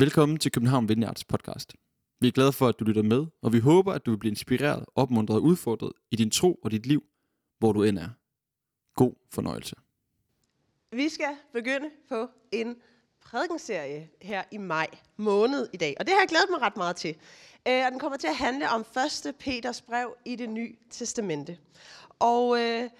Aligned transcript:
Velkommen 0.00 0.38
til 0.38 0.52
København 0.52 0.88
Vineyards 0.88 1.24
podcast. 1.24 1.74
Vi 2.20 2.28
er 2.28 2.32
glade 2.32 2.52
for, 2.52 2.68
at 2.68 2.74
du 2.80 2.84
lytter 2.84 3.02
med, 3.02 3.26
og 3.42 3.52
vi 3.52 3.58
håber, 3.58 3.92
at 3.92 4.06
du 4.06 4.10
vil 4.10 4.18
blive 4.18 4.30
inspireret, 4.30 4.84
opmuntret 4.94 5.36
og 5.36 5.42
udfordret 5.42 5.92
i 6.10 6.16
din 6.16 6.30
tro 6.30 6.54
og 6.54 6.70
dit 6.70 6.86
liv, 6.86 7.02
hvor 7.58 7.72
du 7.72 7.82
end 7.82 7.98
er. 7.98 8.08
God 8.94 9.12
fornøjelse. 9.30 9.76
Vi 10.92 11.08
skal 11.08 11.36
begynde 11.52 11.90
på 12.08 12.28
en 12.52 12.76
prædikenserie 13.20 14.10
her 14.22 14.42
i 14.50 14.58
maj 14.58 14.86
måned 15.16 15.68
i 15.72 15.76
dag, 15.76 15.96
og 16.00 16.06
det 16.06 16.14
har 16.14 16.20
jeg 16.20 16.28
glædet 16.28 16.50
mig 16.50 16.60
ret 16.60 16.76
meget 16.76 16.96
til. 16.96 17.16
Øh, 17.68 17.84
og 17.86 17.90
den 17.90 17.98
kommer 17.98 18.18
til 18.18 18.28
at 18.28 18.36
handle 18.36 18.70
om 18.70 18.84
1. 19.26 19.34
Peters 19.38 19.82
brev 19.82 20.16
i 20.24 20.36
det 20.36 20.48
nye 20.48 20.76
testamente. 20.90 21.58
Og 22.18 22.60
øh, 22.60 22.90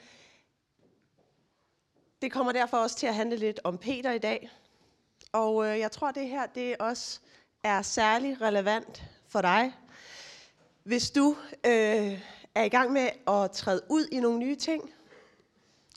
det 2.23 2.33
kommer 2.33 2.53
derfor 2.53 2.77
også 2.77 2.97
til 2.97 3.07
at 3.07 3.15
handle 3.15 3.37
lidt 3.37 3.61
om 3.65 3.79
Peter 3.79 4.13
i 4.13 4.19
dag. 4.19 4.51
Og 5.33 5.67
øh, 5.67 5.79
jeg 5.79 5.93
tror, 5.93 6.11
det 6.11 6.29
her 6.29 6.47
det 6.47 6.77
også 6.77 7.21
er 7.63 7.83
særlig 7.83 8.41
relevant 8.41 9.03
for 9.29 9.41
dig, 9.41 9.73
hvis 10.83 11.11
du 11.11 11.37
øh, 11.67 12.23
er 12.55 12.63
i 12.65 12.69
gang 12.69 12.93
med 12.93 13.09
at 13.29 13.51
træde 13.51 13.83
ud 13.89 14.07
i 14.13 14.21
nogle 14.21 14.39
nye 14.39 14.57
ting, 14.57 14.91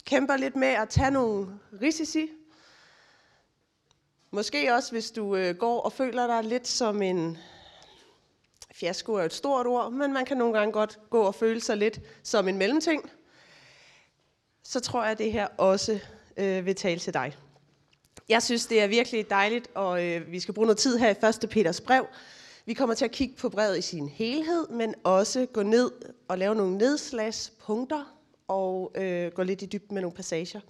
kæmper 0.04 0.36
lidt 0.36 0.56
med 0.56 0.68
at 0.68 0.88
tage 0.88 1.10
nogle 1.10 1.60
risici, 1.82 2.30
måske 4.30 4.74
også 4.74 4.92
hvis 4.92 5.10
du 5.10 5.36
øh, 5.36 5.56
går 5.56 5.80
og 5.80 5.92
føler 5.92 6.26
dig 6.26 6.44
lidt 6.44 6.68
som 6.68 7.02
en 7.02 7.38
fiasko 8.72 9.14
er 9.14 9.22
et 9.22 9.32
stort 9.32 9.66
ord, 9.66 9.92
men 9.92 10.12
man 10.12 10.24
kan 10.24 10.36
nogle 10.36 10.58
gange 10.58 10.72
godt 10.72 10.98
gå 11.10 11.22
og 11.22 11.34
føle 11.34 11.60
sig 11.60 11.76
lidt 11.76 12.00
som 12.22 12.48
en 12.48 12.58
mellemting, 12.58 13.10
så 14.62 14.80
tror 14.80 15.02
jeg, 15.02 15.12
at 15.12 15.18
det 15.18 15.32
her 15.32 15.46
også 15.58 16.00
øh, 16.36 16.66
vil 16.66 16.74
tale 16.74 17.00
til 17.00 17.14
dig. 17.14 17.36
Jeg 18.32 18.42
synes, 18.42 18.66
det 18.66 18.82
er 18.82 18.86
virkelig 18.86 19.30
dejligt, 19.30 19.68
og 19.74 20.06
øh, 20.06 20.32
vi 20.32 20.40
skal 20.40 20.54
bruge 20.54 20.66
noget 20.66 20.78
tid 20.78 20.98
her 20.98 21.08
i 21.08 21.44
1. 21.44 21.50
Peters 21.50 21.80
brev. 21.80 22.06
Vi 22.66 22.74
kommer 22.74 22.94
til 22.94 23.04
at 23.04 23.10
kigge 23.10 23.34
på 23.36 23.48
brevet 23.48 23.78
i 23.78 23.80
sin 23.80 24.08
helhed, 24.08 24.68
men 24.68 24.94
også 25.04 25.46
gå 25.52 25.62
ned 25.62 25.90
og 26.28 26.38
lave 26.38 26.54
nogle 26.54 26.78
nedslagspunkter 26.78 28.16
og 28.48 28.92
øh, 28.94 29.32
gå 29.32 29.42
lidt 29.42 29.62
i 29.62 29.66
dybden 29.66 29.94
med 29.94 30.02
nogle 30.02 30.16
passager. 30.16 30.60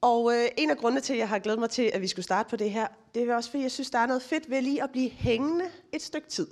Og 0.00 0.32
øh, 0.34 0.48
en 0.56 0.70
af 0.70 0.76
grundene 0.76 1.00
til, 1.00 1.12
at 1.12 1.18
jeg 1.18 1.28
har 1.28 1.38
glædet 1.38 1.60
mig 1.60 1.70
til, 1.70 1.90
at 1.94 2.00
vi 2.00 2.06
skulle 2.06 2.24
starte 2.24 2.50
på 2.50 2.56
det 2.56 2.70
her, 2.70 2.86
det 3.14 3.28
er 3.28 3.34
også, 3.36 3.50
fordi 3.50 3.62
jeg 3.62 3.70
synes, 3.70 3.90
der 3.90 3.98
er 3.98 4.06
noget 4.06 4.22
fedt 4.22 4.50
ved 4.50 4.62
lige 4.62 4.82
at 4.82 4.90
blive 4.90 5.10
hængende 5.10 5.64
et 5.92 6.02
stykke 6.02 6.28
tid 6.28 6.46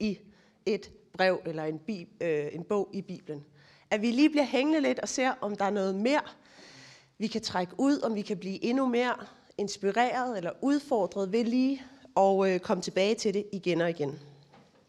i 0.00 0.18
et 0.66 0.90
brev 1.12 1.40
eller 1.46 1.64
en, 1.64 1.78
bi, 1.78 2.06
øh, 2.20 2.46
en 2.52 2.64
bog 2.64 2.88
i 2.92 3.02
Bibelen. 3.02 3.44
At 3.90 4.02
vi 4.02 4.10
lige 4.10 4.30
bliver 4.30 4.44
hængende 4.44 4.80
lidt 4.80 4.98
og 4.98 5.08
ser, 5.08 5.32
om 5.40 5.56
der 5.56 5.64
er 5.64 5.70
noget 5.70 5.94
mere, 5.94 6.22
vi 7.18 7.26
kan 7.26 7.42
trække 7.42 7.74
ud, 7.78 8.00
om 8.00 8.14
vi 8.14 8.22
kan 8.22 8.38
blive 8.38 8.64
endnu 8.64 8.86
mere 8.86 9.16
inspireret 9.58 10.36
eller 10.36 10.50
udfordret 10.60 11.32
ved 11.32 11.44
lige 11.44 11.82
og 12.14 12.50
øh, 12.50 12.60
komme 12.60 12.82
tilbage 12.82 13.14
til 13.14 13.34
det 13.34 13.46
igen 13.52 13.80
og 13.80 13.90
igen. 13.90 14.20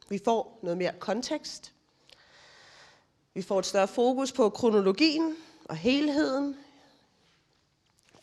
Vi 0.09 0.19
får 0.25 0.59
noget 0.63 0.77
mere 0.77 0.91
kontekst. 0.99 1.73
Vi 3.33 3.41
får 3.41 3.59
et 3.59 3.65
større 3.65 3.87
fokus 3.87 4.31
på 4.31 4.49
kronologien 4.49 5.35
og 5.65 5.75
helheden. 5.75 6.55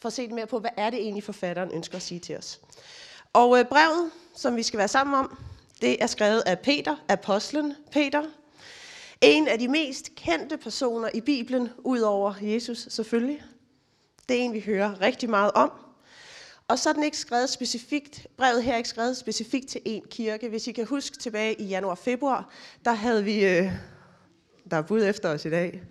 For 0.00 0.06
at 0.06 0.12
se 0.12 0.28
mere 0.28 0.46
på, 0.46 0.58
hvad 0.58 0.70
er 0.76 0.90
det 0.90 0.98
egentlig 0.98 1.24
forfatteren 1.24 1.70
ønsker 1.72 1.96
at 1.96 2.02
sige 2.02 2.20
til 2.20 2.36
os. 2.36 2.60
Og 3.32 3.58
øh, 3.58 3.64
brevet, 3.64 4.10
som 4.34 4.56
vi 4.56 4.62
skal 4.62 4.78
være 4.78 4.88
sammen 4.88 5.14
om, 5.14 5.38
det 5.80 6.02
er 6.02 6.06
skrevet 6.06 6.42
af 6.46 6.58
Peter, 6.58 6.96
apostlen 7.08 7.74
Peter. 7.92 8.22
En 9.20 9.48
af 9.48 9.58
de 9.58 9.68
mest 9.68 10.14
kendte 10.14 10.56
personer 10.56 11.08
i 11.14 11.20
Bibelen, 11.20 11.68
udover 11.78 12.34
Jesus 12.42 12.86
selvfølgelig. 12.90 13.42
Det 14.28 14.36
er 14.36 14.40
en, 14.40 14.52
vi 14.52 14.60
hører 14.60 15.00
rigtig 15.00 15.30
meget 15.30 15.52
om. 15.52 15.72
Og 16.68 16.78
så 16.78 16.88
er 16.88 16.92
den 16.92 17.02
ikke 17.02 17.16
skrevet 17.16 17.50
specifikt, 17.50 18.26
brevet 18.36 18.62
her 18.62 18.72
er 18.72 18.76
ikke 18.76 18.88
skrevet 18.88 19.16
specifikt 19.16 19.68
til 19.68 19.80
en 19.84 20.02
kirke. 20.10 20.48
Hvis 20.48 20.66
I 20.66 20.72
kan 20.72 20.86
huske 20.86 21.18
tilbage 21.18 21.60
i 21.60 21.64
januar-februar, 21.64 22.50
der 22.84 22.92
havde 22.92 23.24
vi, 23.24 23.44
øh, 23.44 23.72
der 24.70 24.76
er 24.76 24.82
bud 24.82 25.04
efter 25.04 25.28
os 25.28 25.44
i 25.44 25.50
dag. 25.50 25.82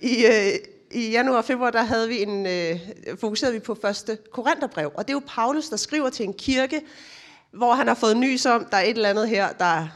I, 0.00 0.26
øh, 0.26 0.54
i 0.90 1.10
januar 1.10 1.36
og 1.36 1.44
februar, 1.44 1.70
der 1.70 1.82
havde 1.82 2.08
vi 2.08 2.22
en, 2.22 2.46
øh, 2.46 2.80
fokuserede 3.20 3.54
vi 3.54 3.60
på 3.60 3.74
første 3.74 4.18
Korintherbrev. 4.32 4.92
Og 4.94 5.08
det 5.08 5.10
er 5.12 5.16
jo 5.16 5.22
Paulus, 5.26 5.68
der 5.68 5.76
skriver 5.76 6.10
til 6.10 6.24
en 6.24 6.34
kirke, 6.34 6.80
hvor 7.50 7.74
han 7.74 7.86
har 7.86 7.94
fået 7.94 8.16
nys 8.16 8.46
om, 8.46 8.64
der 8.64 8.76
er 8.76 8.82
et 8.82 8.96
eller 8.96 9.08
andet 9.08 9.28
her, 9.28 9.52
der 9.52 9.64
er 9.64 9.88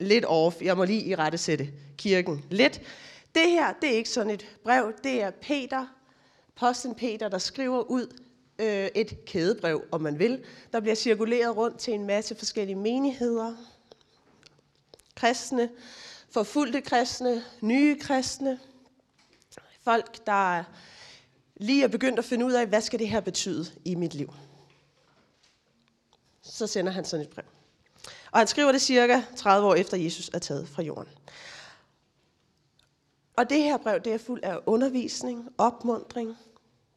lidt 0.00 0.24
off. 0.24 0.62
Jeg 0.62 0.76
må 0.76 0.84
lige 0.84 1.04
i 1.04 1.14
rette 1.14 1.38
sætte 1.38 1.68
kirken 1.98 2.44
lidt. 2.50 2.80
Det 3.34 3.50
her, 3.50 3.72
det 3.72 3.90
er 3.92 3.96
ikke 3.96 4.10
sådan 4.10 4.30
et 4.30 4.56
brev. 4.64 4.92
Det 5.04 5.22
er 5.22 5.30
Peter, 5.30 5.86
posten 6.56 6.94
Peter, 6.94 7.28
der 7.28 7.38
skriver 7.38 7.82
ud 7.82 8.20
øh, 8.58 8.88
et 8.94 9.24
kædebrev, 9.26 9.84
om 9.92 10.00
man 10.00 10.18
vil, 10.18 10.44
der 10.72 10.80
bliver 10.80 10.94
cirkuleret 10.94 11.56
rundt 11.56 11.78
til 11.78 11.94
en 11.94 12.06
masse 12.06 12.34
forskellige 12.34 12.76
menigheder, 12.76 13.54
kristne, 15.16 15.70
forfulgte 16.30 16.80
kristne, 16.80 17.44
nye 17.60 17.98
kristne, 18.00 18.58
folk, 19.82 20.26
der 20.26 20.64
lige 21.56 21.84
er 21.84 21.88
begyndt 21.88 22.18
at 22.18 22.24
finde 22.24 22.46
ud 22.46 22.52
af, 22.52 22.66
hvad 22.66 22.80
skal 22.80 22.98
det 22.98 23.08
her 23.08 23.20
betyde 23.20 23.66
i 23.84 23.94
mit 23.94 24.14
liv. 24.14 24.34
Så 26.42 26.66
sender 26.66 26.92
han 26.92 27.04
sådan 27.04 27.26
et 27.26 27.32
brev. 27.32 27.44
Og 28.30 28.38
han 28.38 28.46
skriver 28.46 28.72
det 28.72 28.82
cirka 28.82 29.22
30 29.36 29.68
år 29.68 29.74
efter 29.74 29.96
Jesus 29.96 30.30
er 30.34 30.38
taget 30.38 30.68
fra 30.68 30.82
jorden. 30.82 31.12
Og 33.36 33.50
det 33.50 33.62
her 33.62 33.76
brev, 33.76 34.00
det 34.00 34.12
er 34.12 34.18
fuld 34.18 34.40
af 34.42 34.58
undervisning, 34.66 35.48
opmundring. 35.58 36.36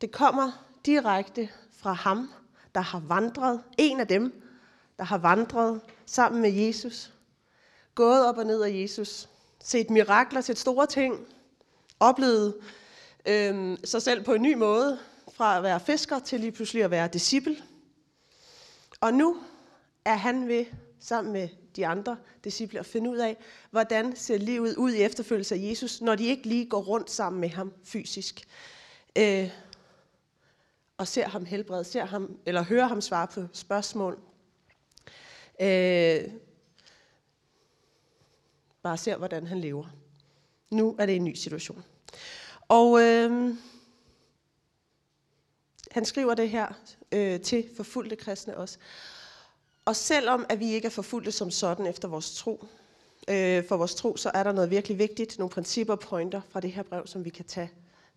Det 0.01 0.11
kommer 0.11 0.65
direkte 0.85 1.49
fra 1.71 1.93
ham, 1.93 2.31
der 2.75 2.81
har 2.81 2.99
vandret, 2.99 3.63
en 3.77 3.99
af 3.99 4.07
dem, 4.07 4.43
der 4.97 5.03
har 5.03 5.17
vandret 5.17 5.81
sammen 6.05 6.41
med 6.41 6.51
Jesus, 6.51 7.13
gået 7.95 8.25
op 8.25 8.37
og 8.37 8.45
ned 8.45 8.61
af 8.61 8.71
Jesus, 8.73 9.29
set 9.59 9.89
mirakler, 9.89 10.41
set 10.41 10.57
store 10.57 10.85
ting, 10.85 11.27
oplevet 11.99 12.55
øh, 13.25 13.77
sig 13.83 14.01
selv 14.01 14.23
på 14.23 14.33
en 14.33 14.41
ny 14.41 14.53
måde, 14.53 14.99
fra 15.33 15.57
at 15.57 15.63
være 15.63 15.79
fisker 15.79 16.19
til 16.19 16.39
lige 16.39 16.51
pludselig 16.51 16.83
at 16.83 16.91
være 16.91 17.07
disciple. 17.07 17.57
Og 19.01 19.13
nu 19.13 19.37
er 20.05 20.15
han 20.15 20.47
ved, 20.47 20.65
sammen 20.99 21.33
med 21.33 21.49
de 21.77 21.87
andre 21.87 22.17
disciple, 22.43 22.79
at 22.79 22.85
finde 22.85 23.09
ud 23.09 23.17
af, 23.17 23.37
hvordan 23.71 24.15
ser 24.15 24.37
livet 24.37 24.75
ud 24.75 24.91
i 24.91 25.01
efterfølgelse 25.01 25.55
af 25.55 25.59
Jesus, 25.59 26.01
når 26.01 26.15
de 26.15 26.25
ikke 26.25 26.43
lige 26.43 26.65
går 26.65 26.81
rundt 26.81 27.11
sammen 27.11 27.41
med 27.41 27.49
ham 27.49 27.73
fysisk. 27.83 28.47
Øh, 29.17 29.49
og 30.97 31.07
ser 31.07 31.27
ham 31.27 31.45
helbrede, 31.45 31.83
ser 31.83 32.05
ham, 32.05 32.39
eller 32.45 32.63
hører 32.63 32.87
ham 32.87 33.01
svare 33.01 33.27
på 33.27 33.47
spørgsmål. 33.53 34.19
Øh, 35.61 36.23
bare 38.83 38.97
ser, 38.97 39.17
hvordan 39.17 39.47
han 39.47 39.59
lever. 39.59 39.85
Nu 40.69 40.95
er 40.99 41.05
det 41.05 41.15
en 41.15 41.23
ny 41.23 41.33
situation. 41.33 41.83
Og 42.61 43.01
øh, 43.01 43.55
han 45.91 46.05
skriver 46.05 46.33
det 46.33 46.49
her 46.49 46.67
øh, 47.11 47.41
til 47.41 47.69
forfulgte 47.75 48.15
kristne 48.15 48.57
også. 48.57 48.77
Og 49.87 49.95
selvom 49.95 50.45
at 50.49 50.59
vi 50.59 50.73
ikke 50.73 50.85
er 50.85 50.89
forfulgte 50.89 51.31
som 51.31 51.51
sådan 51.51 51.85
efter 51.85 52.07
vores 52.07 52.35
tro, 52.35 52.65
øh, 53.27 53.63
for 53.67 53.77
vores 53.77 53.95
tro, 53.95 54.17
så 54.17 54.31
er 54.33 54.43
der 54.43 54.51
noget 54.51 54.69
virkelig 54.69 54.99
vigtigt, 54.99 55.39
nogle 55.39 55.49
principper 55.49 55.93
og 55.93 55.99
pointer 55.99 56.41
fra 56.49 56.59
det 56.59 56.71
her 56.71 56.83
brev, 56.83 57.07
som 57.07 57.25
vi 57.25 57.29
kan 57.29 57.45
tage 57.45 57.71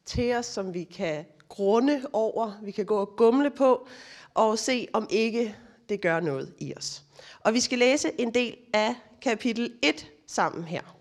til 0.07 0.35
os, 0.35 0.47
som 0.47 0.75
vi 0.75 0.85
kan 0.85 1.25
grunde 1.49 2.03
over, 2.13 2.53
vi 2.63 2.71
kan 2.71 2.87
gå 2.87 2.97
og 2.97 3.17
gumle 3.17 3.51
på, 3.51 3.87
og 4.35 4.59
se 4.59 4.89
om 4.93 5.07
ikke 5.11 5.57
det 5.89 6.01
gør 6.01 6.21
noget 6.21 6.55
i 6.59 6.75
os. 6.77 7.03
Og 7.41 7.55
vi 7.55 7.61
skal 7.61 7.79
læse 7.79 8.21
en 8.21 8.35
del 8.35 8.57
af 8.73 8.95
kapitel 9.23 9.73
1 9.83 10.07
sammen 10.27 10.65
her, 10.65 10.97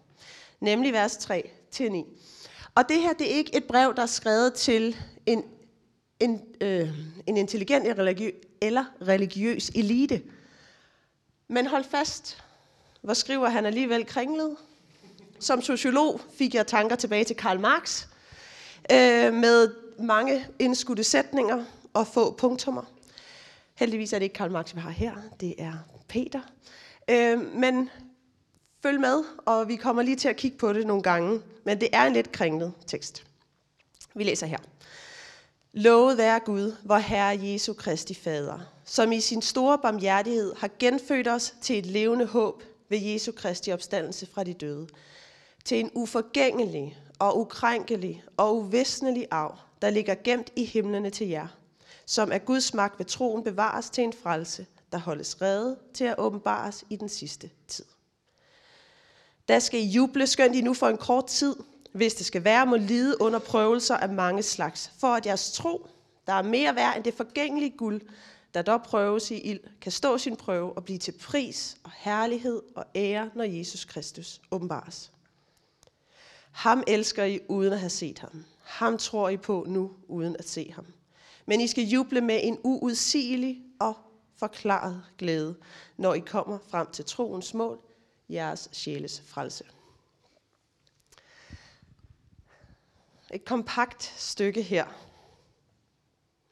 nemlig 0.59 0.93
vers 0.93 1.17
3 1.17 1.49
til 1.71 1.91
9. 1.91 2.05
Og 2.75 2.89
det 2.89 3.01
her, 3.01 3.13
det 3.13 3.31
er 3.31 3.35
ikke 3.35 3.55
et 3.55 3.63
brev, 3.63 3.95
der 3.95 4.01
er 4.01 4.05
skrevet 4.05 4.53
til 4.53 4.95
en, 5.25 5.43
en, 6.19 6.41
øh, 6.61 6.89
en 7.27 7.37
intelligent 7.37 7.87
eller 8.61 8.85
religiøs 9.07 9.69
elite. 9.69 10.21
Men 11.51 11.67
hold 11.67 11.83
fast, 11.83 12.43
hvor 13.01 13.13
skriver 13.13 13.49
han 13.49 13.65
alligevel 13.65 14.05
kringlet. 14.05 14.57
Som 15.39 15.61
sociolog 15.61 16.21
fik 16.37 16.55
jeg 16.55 16.67
tanker 16.67 16.95
tilbage 16.95 17.23
til 17.23 17.35
Karl 17.35 17.59
Marx, 17.59 18.05
øh, 18.91 19.33
med 19.33 19.73
mange 19.99 20.47
indskudte 20.59 21.03
sætninger 21.03 21.65
og 21.93 22.07
få 22.07 22.31
punktummer. 22.31 22.83
Heldigvis 23.75 24.13
er 24.13 24.19
det 24.19 24.23
ikke 24.23 24.33
Karl 24.33 24.51
Marx, 24.51 24.75
vi 24.75 24.79
har 24.79 24.89
her. 24.89 25.13
Det 25.39 25.55
er 25.57 25.73
Peter. 26.07 26.41
Øh, 27.09 27.55
men 27.55 27.89
følg 28.83 28.99
med, 28.99 29.23
og 29.45 29.67
vi 29.67 29.75
kommer 29.75 30.01
lige 30.01 30.15
til 30.15 30.27
at 30.29 30.35
kigge 30.35 30.57
på 30.57 30.73
det 30.73 30.87
nogle 30.87 31.03
gange. 31.03 31.41
Men 31.63 31.81
det 31.81 31.89
er 31.93 32.05
en 32.05 32.13
lidt 32.13 32.31
kringlet 32.31 32.73
tekst. 32.87 33.25
Vi 34.15 34.23
læser 34.23 34.47
her. 34.47 34.57
Lovet 35.73 36.17
være 36.17 36.39
Gud, 36.39 36.75
vor 36.83 36.97
Herre 36.97 37.39
Jesu 37.41 37.73
Kristi 37.73 38.13
Fader, 38.13 38.59
som 38.89 39.11
i 39.11 39.19
sin 39.19 39.41
store 39.41 39.77
barmhjertighed 39.77 40.53
har 40.57 40.69
genfødt 40.79 41.27
os 41.27 41.55
til 41.61 41.77
et 41.79 41.85
levende 41.85 42.25
håb 42.25 42.63
ved 42.89 42.97
Jesu 42.97 43.31
Kristi 43.31 43.71
opstandelse 43.71 44.25
fra 44.25 44.43
de 44.43 44.53
døde, 44.53 44.87
til 45.65 45.79
en 45.79 45.91
uforgængelig 45.93 46.97
og 47.19 47.39
ukrænkelig 47.39 48.23
og 48.37 48.57
uvisnelig 48.57 49.27
arv, 49.31 49.57
der 49.81 49.89
ligger 49.89 50.15
gemt 50.23 50.51
i 50.55 50.65
himlene 50.65 51.09
til 51.09 51.27
jer, 51.27 51.47
som 52.05 52.31
af 52.31 52.45
Guds 52.45 52.73
magt 52.73 52.99
ved 52.99 53.05
troen 53.05 53.43
bevares 53.43 53.89
til 53.89 54.03
en 54.03 54.13
frelse, 54.13 54.65
der 54.91 54.97
holdes 54.97 55.41
reddet 55.41 55.77
til 55.93 56.03
at 56.03 56.15
åbenbares 56.17 56.85
i 56.89 56.95
den 56.95 57.09
sidste 57.09 57.49
tid. 57.67 57.85
Der 59.47 59.59
skal 59.59 59.79
I 59.79 59.85
juble, 59.85 60.27
skønt 60.27 60.55
I 60.55 60.61
nu 60.61 60.73
for 60.73 60.87
en 60.87 60.97
kort 60.97 61.25
tid, 61.25 61.55
hvis 61.91 62.13
det 62.13 62.25
skal 62.25 62.43
være, 62.43 62.65
må 62.65 62.75
lide 62.75 63.21
under 63.21 63.39
prøvelser 63.39 63.97
af 63.97 64.09
mange 64.09 64.43
slags, 64.43 64.91
for 64.99 65.07
at 65.07 65.25
jeres 65.25 65.51
tro, 65.51 65.87
der 66.27 66.33
er 66.33 66.43
mere 66.43 66.75
værd 66.75 66.95
end 66.95 67.03
det 67.03 67.13
forgængelige 67.13 67.77
guld, 67.77 68.01
der 68.53 68.61
dog 68.61 68.83
prøves 68.83 69.31
i 69.31 69.39
ild, 69.39 69.59
kan 69.81 69.91
stå 69.91 70.17
sin 70.17 70.35
prøve 70.35 70.73
og 70.73 70.83
blive 70.83 70.99
til 70.99 71.11
pris 71.11 71.77
og 71.83 71.91
herlighed 71.97 72.61
og 72.75 72.85
ære, 72.95 73.29
når 73.35 73.43
Jesus 73.43 73.85
Kristus 73.85 74.41
åbenbares. 74.51 75.11
Ham 76.51 76.83
elsker 76.87 77.23
I 77.23 77.39
uden 77.47 77.73
at 77.73 77.79
have 77.79 77.89
set 77.89 78.19
ham. 78.19 78.45
Ham 78.63 78.97
tror 78.97 79.29
I 79.29 79.37
på 79.37 79.65
nu 79.67 79.91
uden 80.07 80.35
at 80.39 80.49
se 80.49 80.71
ham. 80.71 80.85
Men 81.45 81.61
I 81.61 81.67
skal 81.67 81.83
juble 81.83 82.21
med 82.21 82.39
en 82.43 82.59
uudsigelig 82.63 83.63
og 83.79 83.97
forklaret 84.35 85.03
glæde, 85.17 85.55
når 85.97 86.13
I 86.13 86.19
kommer 86.19 86.57
frem 86.67 86.91
til 86.91 87.05
troens 87.05 87.53
mål, 87.53 87.79
jeres 88.29 88.69
sjæles 88.71 89.23
frelse. 89.25 89.63
Et 93.33 93.45
kompakt 93.45 94.03
stykke 94.17 94.61
her 94.61 94.85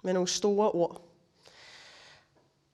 med 0.04 0.14
nogle 0.14 0.28
store 0.28 0.72
ord. 0.72 1.07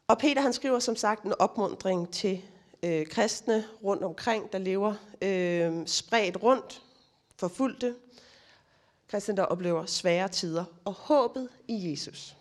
Og 0.07 0.17
Peter 0.17 0.41
han 0.41 0.53
skriver 0.53 0.79
som 0.79 0.95
sagt 0.95 1.23
en 1.23 1.33
opmundring 1.39 2.11
til 2.11 2.41
øh, 2.83 3.07
kristne 3.07 3.65
rundt 3.83 4.03
omkring, 4.03 4.51
der 4.51 4.57
lever 4.57 4.93
øh, 5.21 5.87
spredt 5.87 6.43
rundt, 6.43 6.81
forfulgte, 7.39 7.95
kristne, 9.07 9.35
der 9.37 9.43
oplever 9.43 9.85
svære 9.85 10.27
tider, 10.27 10.65
og 10.85 10.93
håbet 10.93 11.49
i 11.67 11.91
Jesus. 11.91 12.35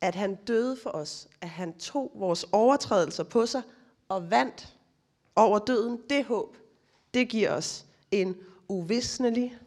At 0.00 0.14
han 0.14 0.34
døde 0.34 0.76
for 0.82 0.90
os, 0.90 1.28
at 1.40 1.48
han 1.48 1.78
tog 1.78 2.12
vores 2.14 2.46
overtrædelser 2.52 3.24
på 3.24 3.46
sig 3.46 3.62
og 4.08 4.30
vandt 4.30 4.74
over 5.36 5.58
døden, 5.58 6.00
det 6.10 6.24
håb, 6.24 6.56
det 7.14 7.28
giver 7.28 7.52
os 7.52 7.84
en 8.10 8.36
uvisnelig, 8.68 9.58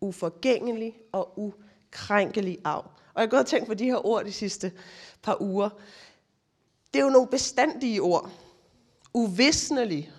uforgængelig 0.00 0.98
og 1.12 1.38
ukrænkelig 1.38 2.58
arv. 2.64 2.84
Og 3.14 3.20
jeg 3.20 3.22
har 3.22 3.30
gået 3.30 3.40
og 3.40 3.46
tænkt 3.46 3.66
på 3.66 3.74
de 3.74 3.84
her 3.84 4.06
ord 4.06 4.24
de 4.24 4.32
sidste 4.32 4.72
par 5.22 5.42
uger. 5.42 5.70
Det 6.92 7.00
er 7.00 7.04
jo 7.04 7.10
nogle 7.10 7.28
bestandige 7.28 8.02
ord. 8.02 8.30
Uvisnelig, 9.14 10.12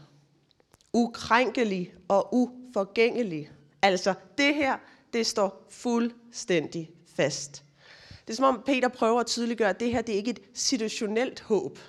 ukrænkelig 0.93 1.93
og 2.07 2.33
uforgængelig. 2.33 3.51
Altså, 3.81 4.13
det 4.37 4.55
her, 4.55 4.77
det 5.13 5.27
står 5.27 5.65
fuldstændig 5.69 6.91
fast. 7.15 7.63
Det 8.27 8.33
er 8.33 8.35
som 8.35 8.55
om 8.55 8.63
Peter 8.65 8.87
prøver 8.87 9.19
at 9.19 9.27
tydeliggøre, 9.27 9.69
at 9.69 9.79
det 9.79 9.91
her 9.91 10.01
det 10.01 10.13
er 10.13 10.17
ikke 10.17 10.31
et 10.31 10.39
situationelt 10.53 11.39
håb, 11.41 11.79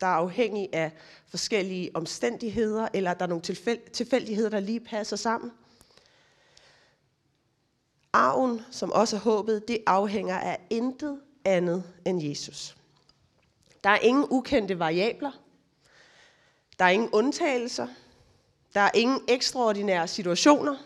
der 0.00 0.06
er 0.06 0.10
afhængig 0.10 0.68
af 0.72 0.92
forskellige 1.28 1.90
omstændigheder, 1.94 2.88
eller 2.94 3.14
der 3.14 3.24
er 3.24 3.28
nogle 3.28 3.42
tilfældigheder, 3.92 4.48
der 4.48 4.60
lige 4.60 4.80
passer 4.80 5.16
sammen. 5.16 5.52
Arven, 8.12 8.60
som 8.70 8.92
også 8.92 9.16
er 9.16 9.20
håbet, 9.20 9.68
det 9.68 9.78
afhænger 9.86 10.38
af 10.38 10.60
intet 10.70 11.20
andet 11.44 11.84
end 12.06 12.22
Jesus. 12.22 12.76
Der 13.84 13.90
er 13.90 13.98
ingen 13.98 14.26
ukendte 14.30 14.78
variabler. 14.78 15.32
Der 16.78 16.84
er 16.84 16.90
ingen 16.90 17.10
undtagelser. 17.12 17.86
Der 18.74 18.80
er 18.80 18.90
ingen 18.94 19.20
ekstraordinære 19.28 20.08
situationer. 20.08 20.76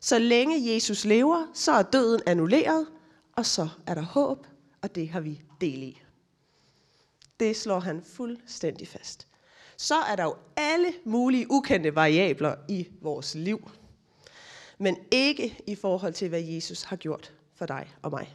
Så 0.00 0.18
længe 0.18 0.74
Jesus 0.74 1.04
lever, 1.04 1.46
så 1.54 1.72
er 1.72 1.82
døden 1.82 2.20
annulleret, 2.26 2.86
og 3.32 3.46
så 3.46 3.68
er 3.86 3.94
der 3.94 4.02
håb, 4.02 4.46
og 4.82 4.94
det 4.94 5.08
har 5.08 5.20
vi 5.20 5.42
del 5.60 5.82
i. 5.82 6.02
Det 7.40 7.56
slår 7.56 7.80
han 7.80 8.02
fuldstændig 8.02 8.88
fast. 8.88 9.26
Så 9.76 9.94
er 9.94 10.16
der 10.16 10.24
jo 10.24 10.36
alle 10.56 10.94
mulige 11.04 11.50
ukendte 11.50 11.94
variabler 11.94 12.54
i 12.68 12.88
vores 13.00 13.34
liv. 13.34 13.70
Men 14.78 14.96
ikke 15.10 15.58
i 15.66 15.74
forhold 15.74 16.12
til, 16.12 16.28
hvad 16.28 16.40
Jesus 16.40 16.82
har 16.82 16.96
gjort 16.96 17.32
for 17.54 17.66
dig 17.66 17.92
og 18.02 18.10
mig. 18.10 18.34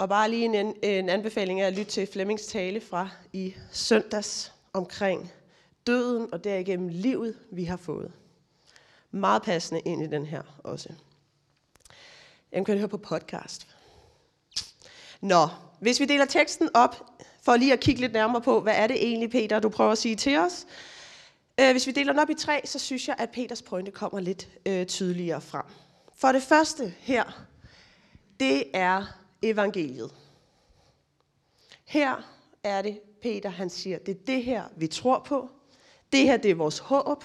Og 0.00 0.08
bare 0.08 0.30
lige 0.30 0.44
en, 0.44 0.74
en 0.82 1.08
anbefaling 1.08 1.60
af 1.60 1.66
at 1.66 1.72
lytte 1.72 1.92
til 1.92 2.06
Flemmings 2.06 2.46
tale 2.46 2.80
fra 2.80 3.08
i 3.32 3.54
søndags 3.72 4.52
omkring 4.72 5.32
døden 5.86 6.28
og 6.32 6.44
derigennem 6.44 6.88
livet, 6.88 7.36
vi 7.52 7.64
har 7.64 7.76
fået. 7.76 8.12
Meget 9.10 9.42
passende 9.42 9.80
ind 9.80 10.02
i 10.02 10.06
den 10.06 10.26
her 10.26 10.42
også. 10.64 10.88
Jeg 12.52 12.66
kan 12.66 12.78
høre 12.78 12.88
på 12.88 12.96
podcast. 12.96 13.68
Nå, 15.20 15.48
hvis 15.80 16.00
vi 16.00 16.04
deler 16.04 16.24
teksten 16.24 16.68
op, 16.74 17.06
for 17.42 17.56
lige 17.56 17.72
at 17.72 17.80
kigge 17.80 18.00
lidt 18.00 18.12
nærmere 18.12 18.42
på, 18.42 18.60
hvad 18.60 18.74
er 18.76 18.86
det 18.86 18.96
egentlig, 19.06 19.30
Peter, 19.30 19.60
du 19.60 19.68
prøver 19.68 19.92
at 19.92 19.98
sige 19.98 20.16
til 20.16 20.38
os. 20.38 20.66
Øh, 21.60 21.70
hvis 21.70 21.86
vi 21.86 21.92
deler 21.92 22.12
den 22.12 22.20
op 22.20 22.30
i 22.30 22.34
tre, 22.34 22.60
så 22.64 22.78
synes 22.78 23.08
jeg, 23.08 23.16
at 23.18 23.30
Peters 23.30 23.62
pointe 23.62 23.90
kommer 23.90 24.20
lidt 24.20 24.48
øh, 24.66 24.86
tydeligere 24.86 25.40
frem. 25.40 25.64
For 26.16 26.32
det 26.32 26.42
første 26.42 26.94
her, 26.98 27.44
det 28.40 28.64
er 28.74 29.20
evangeliet. 29.42 30.14
Her 31.84 32.16
er 32.64 32.82
det, 32.82 33.00
Peter 33.22 33.50
han 33.50 33.70
siger, 33.70 33.98
det 33.98 34.16
er 34.16 34.24
det 34.26 34.44
her, 34.44 34.64
vi 34.76 34.86
tror 34.86 35.22
på. 35.26 35.48
Det 36.12 36.20
her, 36.20 36.36
det 36.36 36.50
er 36.50 36.54
vores 36.54 36.78
håb. 36.78 37.24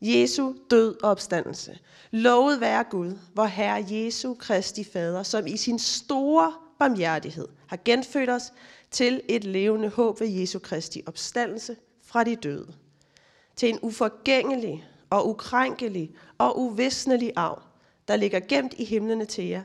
Jesu 0.00 0.54
død 0.70 1.02
og 1.02 1.10
opstandelse. 1.10 1.78
Lovet 2.10 2.60
være 2.60 2.84
Gud, 2.84 3.18
hvor 3.34 3.44
Herre 3.44 3.84
Jesu 3.90 4.34
Kristi 4.34 4.84
Fader, 4.84 5.22
som 5.22 5.46
i 5.46 5.56
sin 5.56 5.78
store 5.78 6.52
barmhjertighed 6.78 7.48
har 7.66 7.78
genfødt 7.84 8.30
os 8.30 8.52
til 8.90 9.20
et 9.28 9.44
levende 9.44 9.88
håb 9.88 10.20
ved 10.20 10.28
Jesu 10.28 10.58
Kristi 10.58 11.02
opstandelse 11.06 11.76
fra 12.02 12.24
de 12.24 12.36
døde. 12.36 12.74
Til 13.56 13.68
en 13.68 13.78
uforgængelig 13.82 14.88
og 15.10 15.28
ukrænkelig 15.28 16.14
og 16.38 16.60
uvisnelig 16.60 17.32
arv, 17.36 17.62
der 18.08 18.16
ligger 18.16 18.40
gemt 18.40 18.74
i 18.78 18.84
himlene 18.84 19.24
til 19.24 19.44
jer, 19.44 19.62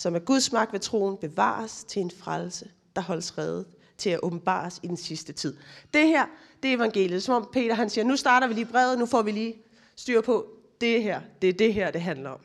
som 0.00 0.14
af 0.14 0.24
Guds 0.24 0.52
magt 0.52 0.72
ved 0.72 0.80
troen 0.80 1.16
bevares 1.16 1.84
til 1.84 2.02
en 2.02 2.10
frelse, 2.10 2.70
der 2.96 3.02
holdes 3.02 3.38
reddet 3.38 3.66
til 3.98 4.10
at 4.10 4.20
åbenbares 4.22 4.80
i 4.82 4.86
den 4.86 4.96
sidste 4.96 5.32
tid. 5.32 5.56
Det 5.94 6.08
her, 6.08 6.26
det 6.62 6.70
er 6.70 6.76
evangeliet. 6.76 7.22
Som 7.22 7.34
om 7.34 7.50
Peter 7.52 7.74
han 7.74 7.90
siger, 7.90 8.04
nu 8.04 8.16
starter 8.16 8.46
vi 8.46 8.54
lige 8.54 8.66
brevet, 8.66 8.98
nu 8.98 9.06
får 9.06 9.22
vi 9.22 9.30
lige 9.30 9.62
styr 9.96 10.20
på 10.20 10.46
det 10.80 11.02
her. 11.02 11.20
Det 11.42 11.48
er 11.48 11.52
det 11.52 11.74
her, 11.74 11.90
det 11.90 12.00
handler 12.00 12.30
om. 12.30 12.40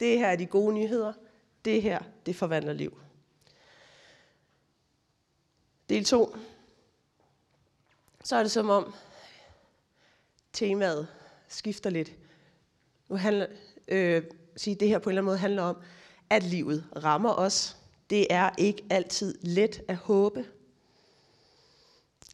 Det 0.00 0.18
her 0.18 0.26
er 0.26 0.36
de 0.36 0.46
gode 0.46 0.74
nyheder. 0.74 1.12
Det 1.64 1.82
her, 1.82 2.02
det 2.26 2.36
forvandler 2.36 2.72
liv. 2.72 2.98
Del 5.88 6.04
2. 6.04 6.36
Så 8.24 8.36
er 8.36 8.42
det 8.42 8.50
som 8.50 8.70
om 8.70 8.94
temaet 10.52 11.06
skifter 11.48 11.90
lidt. 11.90 12.12
Nu 13.08 13.16
handler, 13.16 13.46
øh, 13.88 14.22
sige, 14.56 14.76
det 14.76 14.88
her 14.88 14.98
på 14.98 15.10
en 15.10 15.12
eller 15.12 15.22
anden 15.22 15.26
måde 15.26 15.38
handler 15.38 15.62
om, 15.62 15.76
at 16.30 16.42
livet 16.42 16.84
rammer 17.04 17.34
os. 17.34 17.76
Det 18.10 18.26
er 18.30 18.50
ikke 18.58 18.84
altid 18.90 19.34
let 19.42 19.82
at 19.88 19.96
håbe. 19.96 20.44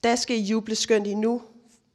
Der 0.03 0.17
skal 0.17 0.37
I 0.37 0.41
juble 0.41 0.75
skønt 0.75 1.07
I 1.07 1.15
nu, 1.15 1.43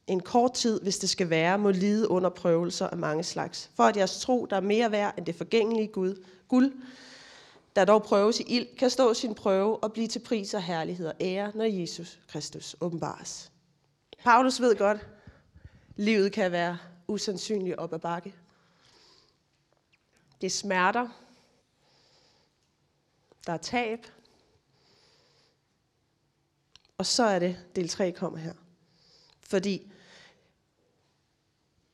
en 0.06 0.20
kort 0.20 0.54
tid, 0.54 0.80
hvis 0.80 0.98
det 0.98 1.10
skal 1.10 1.30
være, 1.30 1.58
må 1.58 1.70
lide 1.70 2.10
under 2.10 2.30
prøvelser 2.30 2.86
af 2.86 2.96
mange 2.96 3.24
slags. 3.24 3.70
For 3.74 3.82
at 3.82 3.96
jeres 3.96 4.20
tro, 4.20 4.46
der 4.50 4.56
er 4.56 4.60
mere 4.60 4.90
værd 4.90 5.14
end 5.18 5.26
det 5.26 5.34
forgængelige 5.34 5.88
Gud, 5.88 6.24
guld, 6.48 6.72
der 7.76 7.84
dog 7.84 8.02
prøves 8.02 8.40
i 8.40 8.42
ild, 8.42 8.76
kan 8.78 8.90
stå 8.90 9.14
sin 9.14 9.34
prøve 9.34 9.76
og 9.76 9.92
blive 9.92 10.08
til 10.08 10.18
pris 10.18 10.54
og 10.54 10.62
herlighed 10.62 11.06
og 11.06 11.14
ære, 11.20 11.52
når 11.54 11.64
Jesus 11.64 12.18
Kristus 12.28 12.76
åbenbares. 12.80 13.52
Paulus 14.24 14.60
ved 14.60 14.76
godt, 14.76 15.06
livet 15.96 16.32
kan 16.32 16.52
være 16.52 16.78
usandsynligt 17.08 17.76
op 17.76 17.92
ad 17.92 17.98
bakke. 17.98 18.34
Det 20.40 20.52
smerter. 20.52 21.08
Der 23.46 23.52
er 23.52 23.56
tab. 23.56 24.06
Og 26.98 27.06
så 27.06 27.24
er 27.24 27.38
det, 27.38 27.56
del 27.76 27.88
3 27.88 28.12
kommer 28.12 28.38
her. 28.38 28.54
Fordi 29.40 29.92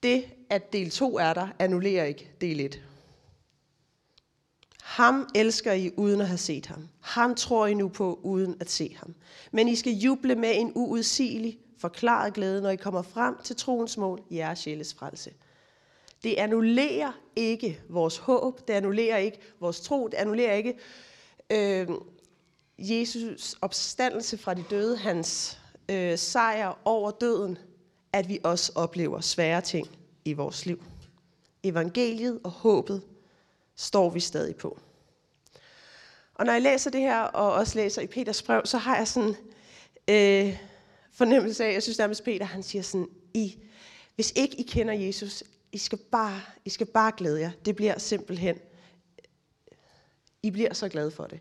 det, 0.02 0.25
at 0.50 0.73
del 0.73 0.90
2 0.90 1.18
er 1.18 1.35
der, 1.35 1.49
annullerer 1.59 2.04
ikke 2.04 2.30
del 2.40 2.61
1. 2.61 2.82
Ham 4.82 5.28
elsker 5.35 5.73
I 5.73 5.90
uden 5.97 6.21
at 6.21 6.28
have 6.28 6.38
set 6.38 6.66
ham. 6.66 6.88
Ham 7.00 7.35
tror 7.35 7.66
I 7.66 7.75
nu 7.75 7.88
på 7.88 8.21
uden 8.23 8.56
at 8.61 8.71
se 8.71 8.97
ham. 8.99 9.14
Men 9.52 9.68
I 9.68 9.76
skal 9.76 9.92
juble 9.92 10.35
med 10.35 10.52
en 10.54 10.73
uudsigelig, 10.75 11.59
forklaret 11.78 12.35
glæde, 12.35 12.62
når 12.62 12.71
I 12.71 12.76
kommer 12.76 13.02
frem 13.02 13.42
til 13.42 13.56
troens 13.56 13.97
mål, 13.97 14.23
jeres 14.30 14.59
sjæles 14.59 14.94
frelse. 14.94 15.32
Det 16.23 16.35
annullerer 16.35 17.12
ikke 17.37 17.80
vores 17.88 18.18
håb, 18.18 18.68
det 18.68 18.75
annullerer 18.75 19.18
ikke 19.18 19.38
vores 19.61 19.80
tro, 19.80 20.09
det 20.09 20.14
annullerer 20.14 20.54
ikke 20.54 20.78
øh, 21.51 21.89
Jesus 22.79 23.57
opstandelse 23.61 24.39
fra 24.39 24.55
de 24.55 24.65
døde, 24.71 24.97
hans 24.97 25.59
øh, 25.89 26.19
sejr 26.19 26.79
over 26.85 27.11
døden, 27.11 27.59
at 28.13 28.29
vi 28.29 28.39
også 28.45 28.73
oplever 28.75 29.21
svære 29.21 29.61
ting 29.61 29.89
i 30.25 30.33
vores 30.33 30.67
liv. 30.67 30.85
Evangeliet 31.63 32.41
og 32.45 32.51
håbet 32.51 33.03
står 33.77 34.11
vi 34.11 34.21
stadig 34.21 34.57
på. 34.57 34.79
Og 36.35 36.47
når 36.47 36.53
jeg 36.53 36.63
læser 36.63 36.91
det 36.91 37.01
her, 37.01 37.21
og 37.21 37.53
også 37.53 37.79
læser 37.79 38.03
i 38.03 38.07
Peters 38.07 38.43
brev, 38.43 38.63
så 38.65 38.79
har 38.79 38.97
jeg 38.97 39.09
sådan 39.09 39.35
øh, 40.09 40.59
fornemmelse 41.13 41.65
af, 41.65 41.73
jeg 41.73 41.83
synes 41.83 41.99
nærmest 41.99 42.25
Peter, 42.25 42.45
han 42.45 42.63
siger 42.63 42.83
sådan, 42.83 43.09
I, 43.35 43.59
hvis 44.15 44.33
ikke 44.37 44.57
I 44.61 44.63
kender 44.63 44.95
Jesus, 44.95 45.45
I 45.73 45.79
skal, 45.79 45.99
bare, 45.99 46.41
I 46.65 46.71
skal 46.71 46.87
bare 46.87 47.13
glæde 47.17 47.41
jer. 47.41 47.51
Det 47.65 47.77
bliver 47.77 47.99
simpelthen, 47.99 48.59
i 50.43 50.51
bliver 50.51 50.75
så 50.75 50.89
glade 50.89 51.11
for 51.11 51.27
det. 51.27 51.41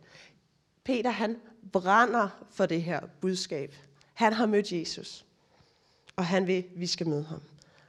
Peter, 0.83 1.09
han 1.09 1.37
brænder 1.71 2.45
for 2.51 2.65
det 2.65 2.83
her 2.83 2.99
budskab. 3.21 3.75
Han 4.13 4.33
har 4.33 4.45
mødt 4.45 4.71
Jesus, 4.71 5.25
og 6.15 6.25
han 6.25 6.47
vil, 6.47 6.63
vi 6.75 6.87
skal 6.87 7.07
møde 7.07 7.23
ham. 7.23 7.41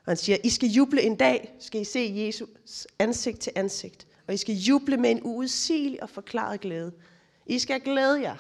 Og 0.05 0.11
han 0.11 0.17
siger, 0.17 0.39
I 0.45 0.51
skal 0.51 0.69
juble 0.69 1.03
en 1.03 1.17
dag, 1.17 1.55
skal 1.61 1.81
I 1.81 1.85
se 1.85 2.13
Jesus 2.17 2.87
ansigt 2.99 3.41
til 3.41 3.53
ansigt. 3.57 4.07
Og 4.27 4.35
I 4.35 4.37
skal 4.37 4.55
juble 4.55 4.97
med 4.97 5.11
en 5.11 5.21
uudsigelig 5.23 6.03
og 6.03 6.11
forklaret 6.11 6.61
glæde. 6.61 6.93
I 7.47 7.59
skal 7.59 7.81
glæde 7.81 8.21
jer. 8.21 8.37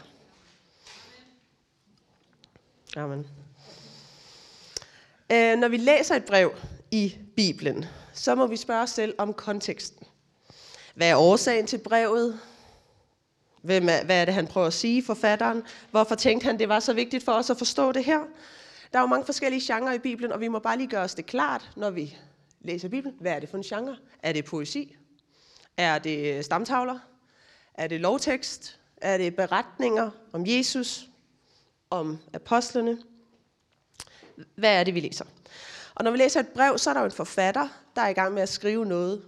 Amen. 2.97 3.27
Øh, 5.33 5.59
når 5.59 5.69
vi 5.69 5.77
læser 5.77 6.15
et 6.15 6.25
brev 6.25 6.55
i 6.91 7.17
Bibelen, 7.37 7.85
så 8.13 8.35
må 8.35 8.47
vi 8.47 8.57
spørge 8.57 8.83
os 8.83 8.91
selv 8.91 9.15
om 9.19 9.35
konteksten. 9.35 10.07
Hvad 10.95 11.09
er 11.09 11.17
årsagen 11.17 11.67
til 11.67 11.79
brevet? 11.79 12.41
Hvem 13.63 13.89
er, 13.89 14.05
hvad 14.05 14.21
er 14.21 14.25
det, 14.25 14.35
han 14.35 14.47
prøver 14.47 14.67
at 14.67 14.73
sige, 14.73 15.05
forfatteren? 15.05 15.63
Hvorfor 15.91 16.15
tænkte 16.15 16.45
han, 16.45 16.59
det 16.59 16.69
var 16.69 16.81
så 16.81 16.93
vigtigt 16.93 17.25
for 17.25 17.33
os 17.33 17.51
at 17.51 17.59
forstå 17.59 17.93
det 17.93 18.05
her? 18.05 18.21
Der 18.93 18.99
er 18.99 19.03
jo 19.03 19.07
mange 19.07 19.25
forskellige 19.25 19.75
genrer 19.75 19.93
i 19.93 19.99
Bibelen, 19.99 20.33
og 20.33 20.41
vi 20.41 20.49
må 20.49 20.59
bare 20.59 20.77
lige 20.77 20.89
gøre 20.89 21.03
os 21.03 21.15
det 21.15 21.27
klart, 21.27 21.71
når 21.77 21.91
vi 21.91 22.17
læser 22.61 22.89
Bibelen. 22.89 23.17
Hvad 23.21 23.33
er 23.33 23.41
det 23.41 23.49
for 23.49 23.57
en 23.57 23.63
genre? 23.63 23.97
Er 24.23 24.33
det 24.33 24.45
poesi? 24.45 24.97
Er 25.77 25.99
det 25.99 26.45
stamtavler? 26.45 26.99
Er 27.75 27.87
det 27.87 28.01
lovtekst? 28.01 28.79
Er 28.97 29.19
det 29.19 29.37
beretninger 29.37 30.11
om 30.33 30.47
Jesus? 30.47 31.09
Om 31.91 32.19
apostlene? 32.35 32.99
Hvad 34.55 34.81
er 34.81 34.85
det, 34.85 34.95
vi 34.95 35.01
læser? 35.01 35.25
Og 35.95 36.05
når 36.05 36.11
vi 36.11 36.17
læser 36.17 36.41
et 36.41 36.49
brev, 36.49 36.79
så 36.79 36.91
er 36.91 36.95
der 36.95 37.01
jo 37.01 37.07
en 37.07 37.13
forfatter, 37.13 37.69
der 37.97 38.03
er 38.03 38.09
i 38.09 38.13
gang 38.13 38.35
med 38.35 38.43
at 38.43 38.49
skrive 38.49 38.87
noget, 38.87 39.23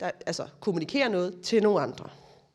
der, 0.00 0.10
altså 0.26 0.48
kommunikere 0.60 1.08
noget 1.08 1.40
til 1.40 1.62
nogle 1.62 1.80
andre. 1.80 2.10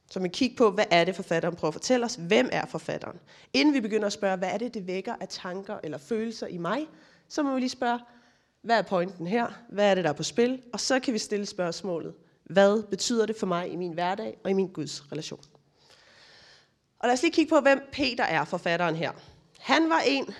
Så 0.10 0.20
vi 0.20 0.28
kigger 0.28 0.58
på, 0.58 0.72
hvad 0.72 0.86
er 0.92 1.04
det, 1.04 1.16
forfatteren 1.16 1.56
prøver 1.56 1.70
at 1.70 1.74
fortælle 1.74 2.06
os? 2.06 2.16
Hvem 2.16 2.50
er 2.52 2.66
forfatteren? 2.66 3.20
Inden 3.54 3.74
vi 3.74 3.82
begynder 3.82 4.06
at 4.06 4.14
spørge, 4.14 4.38
hvad 4.38 4.50
er 4.50 4.58
det, 4.58 4.74
det 4.74 4.88
vækker 4.88 5.16
af 5.20 5.28
tanker 5.28 5.78
eller 5.84 5.98
følelser 5.98 6.48
i 6.48 6.58
mig, 6.58 6.88
så 7.28 7.44
må 7.44 7.54
vi 7.54 7.60
lige 7.60 7.70
spørge, 7.70 8.00
hvad 8.62 8.78
er 8.78 8.82
pointen 8.82 9.28
her? 9.28 9.48
Hvad 9.70 9.92
er 9.92 9.96
det, 9.96 10.04
der 10.04 10.10
er 10.10 10.14
på 10.14 10.24
spil? 10.24 10.62
Og 10.74 10.80
så 10.80 11.00
kan 11.00 11.14
vi 11.14 11.20
stille 11.20 11.46
spørgsmålet, 11.46 12.14
hvad 12.44 12.84
betyder 12.84 13.26
det 13.26 13.36
for 13.40 13.48
mig 13.48 13.72
i 13.72 13.76
min 13.76 13.94
hverdag 13.94 14.38
og 14.44 14.50
i 14.50 14.54
min 14.54 14.68
Guds 14.68 15.12
relation? 15.12 15.40
Og 17.00 17.08
lad 17.08 17.14
os 17.14 17.22
lige 17.22 17.32
kigge 17.32 17.50
på, 17.50 17.60
hvem 17.60 17.90
Peter 17.92 18.24
er, 18.24 18.46
forfatteren 18.46 18.96
her. 18.96 19.12
Han 19.60 19.90
var 19.90 20.00
en 20.08 20.34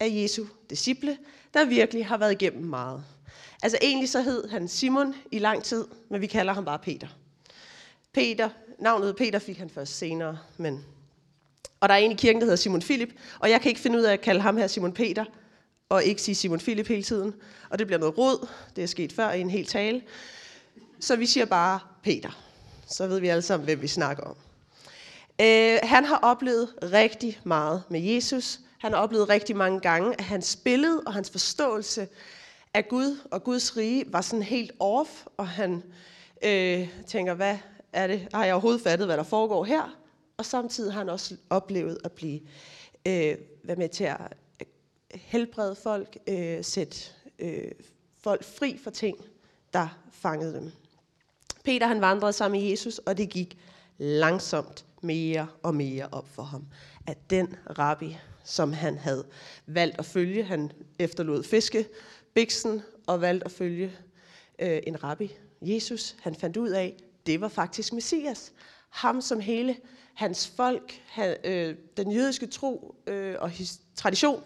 af 0.00 0.08
Jesu 0.10 0.44
disciple, 0.70 1.18
der 1.54 1.64
virkelig 1.64 2.06
har 2.06 2.16
været 2.16 2.32
igennem 2.32 2.64
meget. 2.64 3.04
Altså 3.62 3.78
egentlig 3.82 4.08
så 4.08 4.20
hed 4.20 4.48
han 4.48 4.68
Simon 4.68 5.14
i 5.32 5.38
lang 5.38 5.62
tid, 5.62 5.84
men 6.10 6.20
vi 6.20 6.26
kalder 6.26 6.52
ham 6.52 6.64
bare 6.64 6.78
Peter. 6.78 7.08
Peter, 8.12 8.50
navnet 8.78 9.16
Peter 9.16 9.38
fik 9.38 9.58
han 9.58 9.70
først 9.70 9.98
senere, 9.98 10.38
men... 10.56 10.84
Og 11.80 11.88
der 11.88 11.94
er 11.94 11.98
en 11.98 12.12
i 12.12 12.14
kirken, 12.14 12.40
der 12.40 12.44
hedder 12.44 12.56
Simon 12.56 12.80
Philip, 12.80 13.08
og 13.38 13.50
jeg 13.50 13.60
kan 13.60 13.68
ikke 13.68 13.80
finde 13.80 13.98
ud 13.98 14.02
af 14.02 14.12
at 14.12 14.20
kalde 14.20 14.40
ham 14.40 14.56
her 14.56 14.66
Simon 14.66 14.92
Peter, 14.92 15.24
og 15.88 16.04
ikke 16.04 16.22
sige 16.22 16.34
Simon 16.34 16.58
Philip 16.58 16.88
hele 16.88 17.02
tiden. 17.02 17.34
Og 17.70 17.78
det 17.78 17.86
bliver 17.86 17.98
noget 17.98 18.18
råd, 18.18 18.48
det 18.76 18.84
er 18.84 18.88
sket 18.88 19.12
før 19.12 19.30
i 19.30 19.40
en 19.40 19.50
hel 19.50 19.66
tale. 19.66 20.02
Så 21.00 21.16
vi 21.16 21.26
siger 21.26 21.46
bare 21.46 21.80
Peter. 22.02 22.30
Så 22.86 23.06
ved 23.06 23.20
vi 23.20 23.28
alle 23.28 23.42
sammen, 23.42 23.64
hvem 23.64 23.82
vi 23.82 23.86
snakker 23.86 24.22
om. 24.22 24.36
Øh, 25.40 25.78
han 25.82 26.04
har 26.04 26.18
oplevet 26.22 26.74
rigtig 26.82 27.40
meget 27.44 27.82
med 27.88 28.00
Jesus. 28.00 28.60
Han 28.78 28.92
har 28.92 29.00
oplevet 29.00 29.28
rigtig 29.28 29.56
mange 29.56 29.80
gange, 29.80 30.14
at 30.18 30.24
hans 30.24 30.56
billede 30.56 31.02
og 31.06 31.14
hans 31.14 31.30
forståelse 31.30 32.08
af 32.74 32.88
Gud 32.88 33.18
og 33.30 33.44
Guds 33.44 33.76
rige 33.76 34.04
var 34.06 34.20
sådan 34.20 34.42
helt 34.42 34.72
off, 34.80 35.10
og 35.36 35.48
han 35.48 35.82
øh, 36.44 36.88
tænker, 37.06 37.34
hvad 37.34 37.58
er 37.94 38.06
det? 38.06 38.28
Har 38.34 38.44
jeg 38.44 38.54
overhovedet 38.54 38.80
fattet, 38.80 39.06
hvad 39.06 39.16
der 39.16 39.22
foregår 39.22 39.64
her? 39.64 39.96
Og 40.36 40.44
samtidig 40.46 40.92
har 40.92 41.00
han 41.00 41.08
også 41.08 41.36
oplevet 41.50 41.98
at 42.04 42.12
blive 42.12 42.40
øh, 43.06 43.36
være 43.64 43.76
med 43.76 43.88
til 43.88 44.04
at 44.04 44.20
øh, 44.60 44.66
helbrede 45.14 45.74
folk, 45.74 46.18
øh, 46.26 46.64
sætte 46.64 46.96
øh, 47.38 47.70
folk 48.18 48.44
fri 48.44 48.78
for 48.82 48.90
ting, 48.90 49.18
der 49.72 49.98
fangede 50.12 50.54
dem. 50.54 50.72
Peter 51.64 51.86
han 51.86 52.00
vandrede 52.00 52.32
sammen 52.32 52.60
med 52.60 52.70
Jesus, 52.70 52.98
og 52.98 53.18
det 53.18 53.30
gik 53.30 53.58
langsomt 53.98 54.84
mere 55.00 55.46
og 55.62 55.74
mere 55.74 56.08
op 56.12 56.28
for 56.28 56.42
ham, 56.42 56.66
at 57.06 57.30
den 57.30 57.56
rabbi, 57.78 58.16
som 58.44 58.72
han 58.72 58.98
havde 58.98 59.26
valgt 59.66 59.98
at 59.98 60.04
følge, 60.04 60.44
han 60.44 60.72
efterlod 60.98 61.42
fiskebiksen 61.42 62.82
og 63.06 63.20
valgte 63.20 63.44
at 63.44 63.52
følge 63.52 63.92
øh, 64.58 64.80
en 64.86 65.04
rabbi, 65.04 65.32
Jesus, 65.62 66.16
han 66.20 66.34
fandt 66.34 66.56
ud 66.56 66.68
af, 66.68 66.96
det 67.26 67.40
var 67.40 67.48
faktisk 67.48 67.92
Messias. 67.92 68.52
Ham 68.90 69.20
som 69.20 69.40
hele 69.40 69.76
hans 70.14 70.52
folk, 70.56 71.02
han, 71.06 71.36
øh, 71.44 71.76
den 71.96 72.12
jødiske 72.12 72.46
tro 72.46 72.94
øh, 73.06 73.36
og 73.38 73.50
his, 73.50 73.80
tradition 73.96 74.42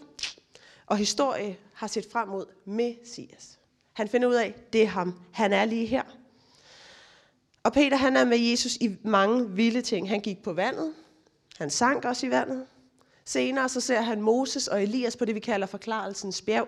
og 0.85 0.97
historie 0.97 1.57
har 1.73 1.87
set 1.87 2.07
frem 2.11 2.27
mod 2.27 2.45
Messias. 2.65 3.59
Han 3.93 4.07
finder 4.07 4.27
ud 4.27 4.33
af, 4.33 4.55
det 4.73 4.83
er 4.83 4.87
ham. 4.87 5.19
Han 5.31 5.53
er 5.53 5.65
lige 5.65 5.85
her. 5.85 6.03
Og 7.63 7.73
Peter 7.73 7.97
han 7.97 8.17
er 8.17 8.25
med 8.25 8.37
Jesus 8.37 8.75
i 8.75 8.95
mange 9.03 9.49
vilde 9.49 9.81
ting. 9.81 10.09
Han 10.09 10.19
gik 10.19 10.43
på 10.43 10.53
vandet. 10.53 10.93
Han 11.57 11.69
sank 11.69 12.05
også 12.05 12.27
i 12.27 12.29
vandet. 12.29 12.65
Senere 13.25 13.69
så 13.69 13.81
ser 13.81 14.01
han 14.01 14.21
Moses 14.21 14.67
og 14.67 14.83
Elias 14.83 15.15
på 15.15 15.25
det, 15.25 15.35
vi 15.35 15.39
kalder 15.39 15.67
forklarelsens 15.67 16.41
bjerg. 16.41 16.67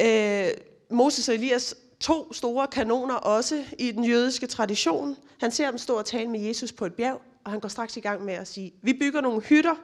Øh, 0.00 0.50
Moses 0.90 1.28
og 1.28 1.34
Elias, 1.34 1.74
to 2.00 2.32
store 2.32 2.66
kanoner 2.66 3.14
også 3.14 3.64
i 3.78 3.92
den 3.92 4.04
jødiske 4.04 4.46
tradition. 4.46 5.16
Han 5.40 5.50
ser 5.50 5.70
dem 5.70 5.78
stå 5.78 5.98
og 5.98 6.06
tale 6.06 6.28
med 6.28 6.40
Jesus 6.40 6.72
på 6.72 6.86
et 6.86 6.94
bjerg, 6.94 7.22
og 7.44 7.50
han 7.50 7.60
går 7.60 7.68
straks 7.68 7.96
i 7.96 8.00
gang 8.00 8.24
med 8.24 8.34
at 8.34 8.48
sige, 8.48 8.72
vi 8.82 8.92
bygger 8.92 9.20
nogle 9.20 9.40
hytter, 9.40 9.74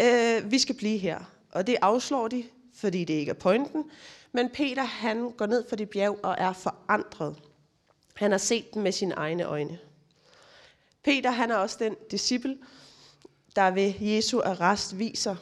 øh, 0.00 0.50
vi 0.50 0.58
skal 0.58 0.74
blive 0.74 0.98
her. 0.98 1.18
Og 1.52 1.66
det 1.66 1.76
afslår 1.82 2.28
de, 2.28 2.44
fordi 2.74 3.04
det 3.04 3.14
ikke 3.14 3.30
er 3.30 3.34
pointen. 3.34 3.84
Men 4.32 4.50
Peter, 4.54 4.82
han 4.82 5.30
går 5.30 5.46
ned 5.46 5.64
for 5.68 5.76
det 5.76 5.90
bjerg 5.90 6.18
og 6.22 6.34
er 6.38 6.52
forandret. 6.52 7.36
Han 8.14 8.30
har 8.30 8.38
set 8.38 8.74
dem 8.74 8.82
med 8.82 8.92
sine 8.92 9.14
egne 9.14 9.44
øjne. 9.44 9.78
Peter, 11.04 11.30
han 11.30 11.50
er 11.50 11.56
også 11.56 11.76
den 11.80 11.96
disciple, 12.10 12.58
der 13.56 13.70
ved 13.70 13.92
Jesu 14.00 14.40
arrest 14.40 14.98
viser, 14.98 15.36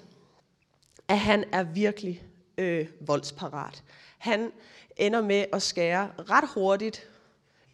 at 1.09 1.19
han 1.19 1.45
er 1.53 1.63
virkelig 1.63 2.23
øh, 2.59 2.87
voldsparat. 3.01 3.83
Han 4.19 4.53
ender 4.97 5.21
med 5.21 5.45
at 5.53 5.63
skære 5.63 6.11
ret 6.19 6.49
hurtigt 6.55 7.09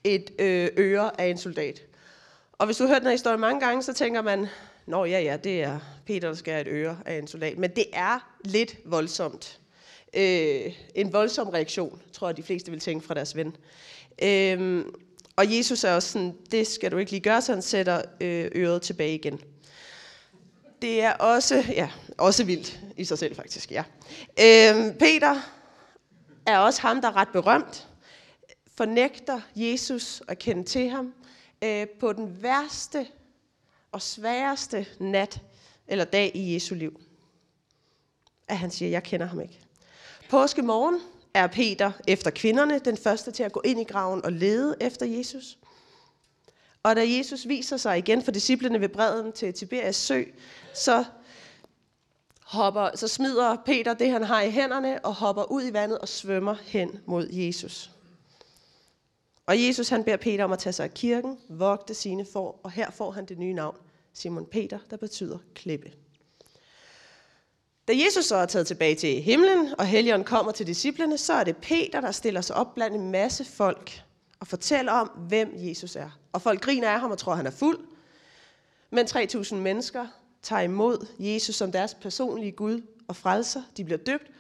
et 0.04 0.30
øh, 0.38 0.68
øre 0.76 1.20
af 1.20 1.26
en 1.26 1.38
soldat. 1.38 1.82
Og 2.52 2.66
hvis 2.66 2.76
du 2.76 2.84
har 2.84 2.88
hørt 2.88 3.00
den 3.00 3.06
her 3.06 3.12
historie 3.12 3.38
mange 3.38 3.61
gange, 3.61 3.82
så 3.82 3.92
tænker 3.92 4.22
man, 4.22 4.49
Nå 4.87 5.04
ja, 5.04 5.20
ja, 5.20 5.37
det 5.37 5.62
er 5.62 5.78
Peter, 6.06 6.28
der 6.28 6.34
skærer 6.34 6.61
et 6.61 6.68
øre 6.70 6.99
af 7.06 7.18
en 7.18 7.26
soldat. 7.26 7.58
Men 7.58 7.70
det 7.70 7.84
er 7.92 8.32
lidt 8.44 8.76
voldsomt. 8.84 9.58
Øh, 10.14 10.72
en 10.94 11.12
voldsom 11.12 11.49
reaktion, 11.49 12.02
tror 12.12 12.28
jeg, 12.28 12.37
de 12.37 12.42
fleste 12.42 12.70
vil 12.70 12.80
tænke 12.80 13.06
fra 13.06 13.14
deres 13.14 13.37
ven. 13.37 13.56
Øh, 14.22 14.84
og 15.37 15.56
Jesus 15.56 15.84
er 15.84 15.94
også 15.94 16.08
sådan, 16.08 16.34
det 16.50 16.66
skal 16.66 16.90
du 16.90 16.96
ikke 16.96 17.11
lige 17.11 17.20
gøre, 17.20 17.42
så 17.42 17.52
han 17.52 17.62
sætter 17.62 18.02
øh, 18.20 18.50
øret 18.54 18.82
tilbage 18.82 19.14
igen. 19.14 19.40
Det 20.82 21.02
er 21.02 21.12
også, 21.12 21.64
ja, 21.68 21.90
også 22.18 22.44
vildt 22.44 22.80
i 22.96 23.04
sig 23.04 23.18
selv 23.18 23.37
faktisk, 23.37 23.70
ja. 23.70 23.84
Øh, 24.40 24.94
Peter 24.99 25.40
er 26.46 26.58
også 26.58 26.82
ham, 26.82 27.00
der 27.00 27.08
er 27.08 27.16
ret 27.16 27.28
berømt, 27.28 27.88
fornægter 28.76 29.40
Jesus 29.56 30.22
at 30.28 30.38
kende 30.38 30.64
til 30.64 30.88
ham 30.88 31.14
øh, 31.64 31.87
på 32.00 32.12
den 32.12 32.42
værste 32.42 33.06
og 33.92 34.02
sværeste 34.02 34.87
nat 35.00 35.40
eller 35.88 36.04
dag 36.04 36.32
i 36.34 36.54
Jesu 36.54 36.75
liv. 36.75 37.00
At 38.49 38.58
han 38.58 38.70
siger, 38.70 38.90
jeg 38.90 39.02
kender 39.02 39.26
ham 39.26 39.40
ikke. 39.40 39.61
Påske 40.30 40.62
morgen 40.62 41.00
er 41.34 41.46
Peter 41.46 41.92
efter 42.08 42.30
kvinderne 42.30 42.78
den 42.78 42.96
første 42.96 43.30
til 43.30 43.42
at 43.42 43.52
gå 43.52 43.61
ind 43.64 43.80
i 43.80 43.84
graven 43.84 44.25
og 44.25 44.32
lede 44.32 44.76
efter 44.80 45.06
Jesus. 45.06 45.58
Og 46.82 46.96
da 46.96 47.08
Jesus 47.08 47.49
viser 47.49 47.76
sig 47.76 47.99
igen 47.99 48.22
for 48.22 48.32
disciplene 48.32 48.80
ved 48.80 48.88
bredden 48.88 49.32
til 49.32 49.54
Tiberias 49.54 49.96
sø, 49.96 50.22
så, 50.75 51.04
hopper, 52.52 52.90
så 52.94 53.09
smider 53.09 53.56
Peter 53.66 53.94
det, 53.94 54.11
han 54.11 54.23
har 54.23 54.42
i 54.42 54.50
hænderne, 54.50 55.04
og 55.04 55.14
hopper 55.14 55.52
ud 55.52 55.62
i 55.62 55.73
vandet 55.73 55.99
og 55.99 56.09
svømmer 56.09 56.54
hen 56.62 57.00
mod 57.06 57.28
Jesus. 57.30 57.90
Og 59.47 59.66
Jesus 59.66 59.88
han 59.88 60.04
beder 60.04 60.16
Peter 60.16 60.44
om 60.44 60.52
at 60.52 60.59
tage 60.59 60.73
sig 60.73 60.85
af 60.85 60.94
kirken, 60.94 61.38
vogte 61.49 61.94
sine 61.94 62.26
får, 62.32 62.61
og 62.62 62.71
her 62.71 62.90
får 62.90 63.11
han 63.11 63.26
det 63.26 63.38
nye 63.38 63.52
navn, 63.52 63.76
Simon 64.12 64.47
Peter, 64.47 64.78
der 64.90 64.97
betyder 64.97 65.38
klippe. 65.54 65.92
Da 67.88 67.92
Jesus 68.06 68.25
så 68.25 68.37
er 68.37 68.47
taget 68.47 68.66
tilbage 68.66 68.94
til 68.94 69.23
himlen, 69.23 69.75
og 69.78 69.87
Helligånden 69.87 70.26
kommer 70.26 70.52
til 70.52 70.66
disciplene, 70.66 71.18
så 71.18 71.32
er 71.32 71.44
det 71.44 71.56
Peter, 71.56 72.00
der 72.00 72.12
stiller 72.12 72.40
sig 72.40 72.56
op 72.56 72.75
blandt 72.75 72.97
en 72.97 73.11
masse 73.11 73.44
folk 73.44 74.02
og 74.40 74.47
fortæller 74.47 74.92
om, 74.92 75.09
hvem 75.09 75.52
Jesus 75.56 75.97
er. 75.97 76.11
Og 76.32 76.42
folk 76.42 76.61
griner 76.61 76.88
af 76.88 77.00
ham 77.00 77.11
og 77.11 77.18
tror, 77.18 77.35
han 77.35 77.47
er 77.47 77.50
fuld. 77.50 77.78
Men 78.90 79.06
3.000 79.06 79.54
mennesker 79.54 80.06
tager 80.42 80.62
imod 80.62 81.06
Jesus 81.18 81.56
som 81.56 81.72
deres 81.72 81.94
personlige 81.94 82.52
Gud 82.52 82.82
og 83.08 83.16
frelser. 83.16 83.62
De 83.76 83.84
bliver 83.84 83.99
døbt. 83.99 84.30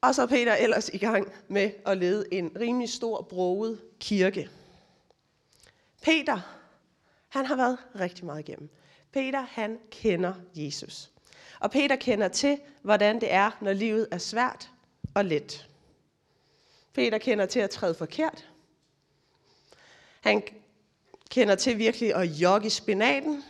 Og 0.00 0.14
så 0.14 0.22
er 0.22 0.26
Peter 0.26 0.54
ellers 0.54 0.88
i 0.88 0.98
gang 0.98 1.32
med 1.48 1.70
at 1.86 1.98
lede 1.98 2.26
en 2.32 2.52
rimelig 2.60 2.88
stor, 2.88 3.22
broget 3.22 3.80
kirke. 4.00 4.50
Peter, 6.02 6.40
han 7.28 7.46
har 7.46 7.56
været 7.56 7.78
rigtig 8.00 8.24
meget 8.24 8.48
igennem. 8.48 8.68
Peter, 9.12 9.40
han 9.40 9.78
kender 9.90 10.34
Jesus. 10.54 11.10
Og 11.60 11.70
Peter 11.70 11.96
kender 11.96 12.28
til, 12.28 12.58
hvordan 12.82 13.20
det 13.20 13.32
er, 13.32 13.50
når 13.60 13.72
livet 13.72 14.08
er 14.10 14.18
svært 14.18 14.70
og 15.14 15.24
let. 15.24 15.68
Peter 16.92 17.18
kender 17.18 17.46
til 17.46 17.60
at 17.60 17.70
træde 17.70 17.94
forkert. 17.94 18.48
Han 20.20 20.42
kender 21.30 21.54
til 21.54 21.78
virkelig 21.78 22.14
at 22.14 22.26
jogge 22.26 22.66
i 22.66 22.70
spinaten. 22.70 23.44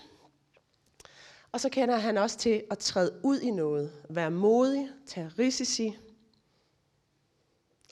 Og 1.52 1.60
så 1.60 1.68
kender 1.68 1.96
han 1.96 2.18
også 2.18 2.38
til 2.38 2.62
at 2.70 2.78
træde 2.78 3.20
ud 3.22 3.40
i 3.40 3.50
noget. 3.50 3.92
Være 4.10 4.30
modig, 4.30 4.88
tage 5.06 5.30
risici. 5.38 5.96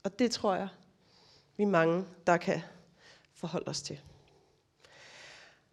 Og 0.05 0.19
det 0.19 0.31
tror 0.31 0.55
jeg, 0.55 0.69
vi 1.57 1.65
mange, 1.65 2.05
der 2.27 2.37
kan 2.37 2.63
forholde 3.35 3.69
os 3.69 3.83
til. 3.83 4.01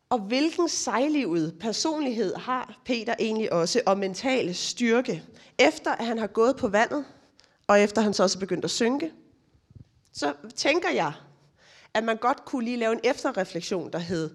Og 0.10 0.20
hvilken 0.20 0.70
sejlivet 0.70 1.58
personlighed 1.60 2.36
har 2.36 2.82
Peter 2.86 3.16
egentlig 3.20 3.54
også, 3.54 3.82
og 3.86 3.98
mentale 3.98 4.54
styrke, 4.54 5.24
efter 5.60 5.92
at 5.92 6.06
han 6.06 6.18
har 6.18 6.28
gået 6.28 6.58
på 6.58 6.68
vandet, 6.68 7.06
og 7.68 7.80
efter 7.80 8.02
han 8.02 8.14
så 8.14 8.24
også 8.24 8.38
er 8.38 8.40
begyndt 8.40 8.66
at 8.66 8.72
synke, 8.72 9.12
så 10.12 10.34
tænker 10.56 10.90
jeg, 10.90 11.14
at 11.94 12.04
man 12.04 12.18
godt 12.18 12.46
kunne 12.46 12.66
lige 12.66 12.78
lave 12.78 12.94
en 12.94 13.00
efterreflektion, 13.04 13.92
der 13.92 14.00
hed, 14.00 14.30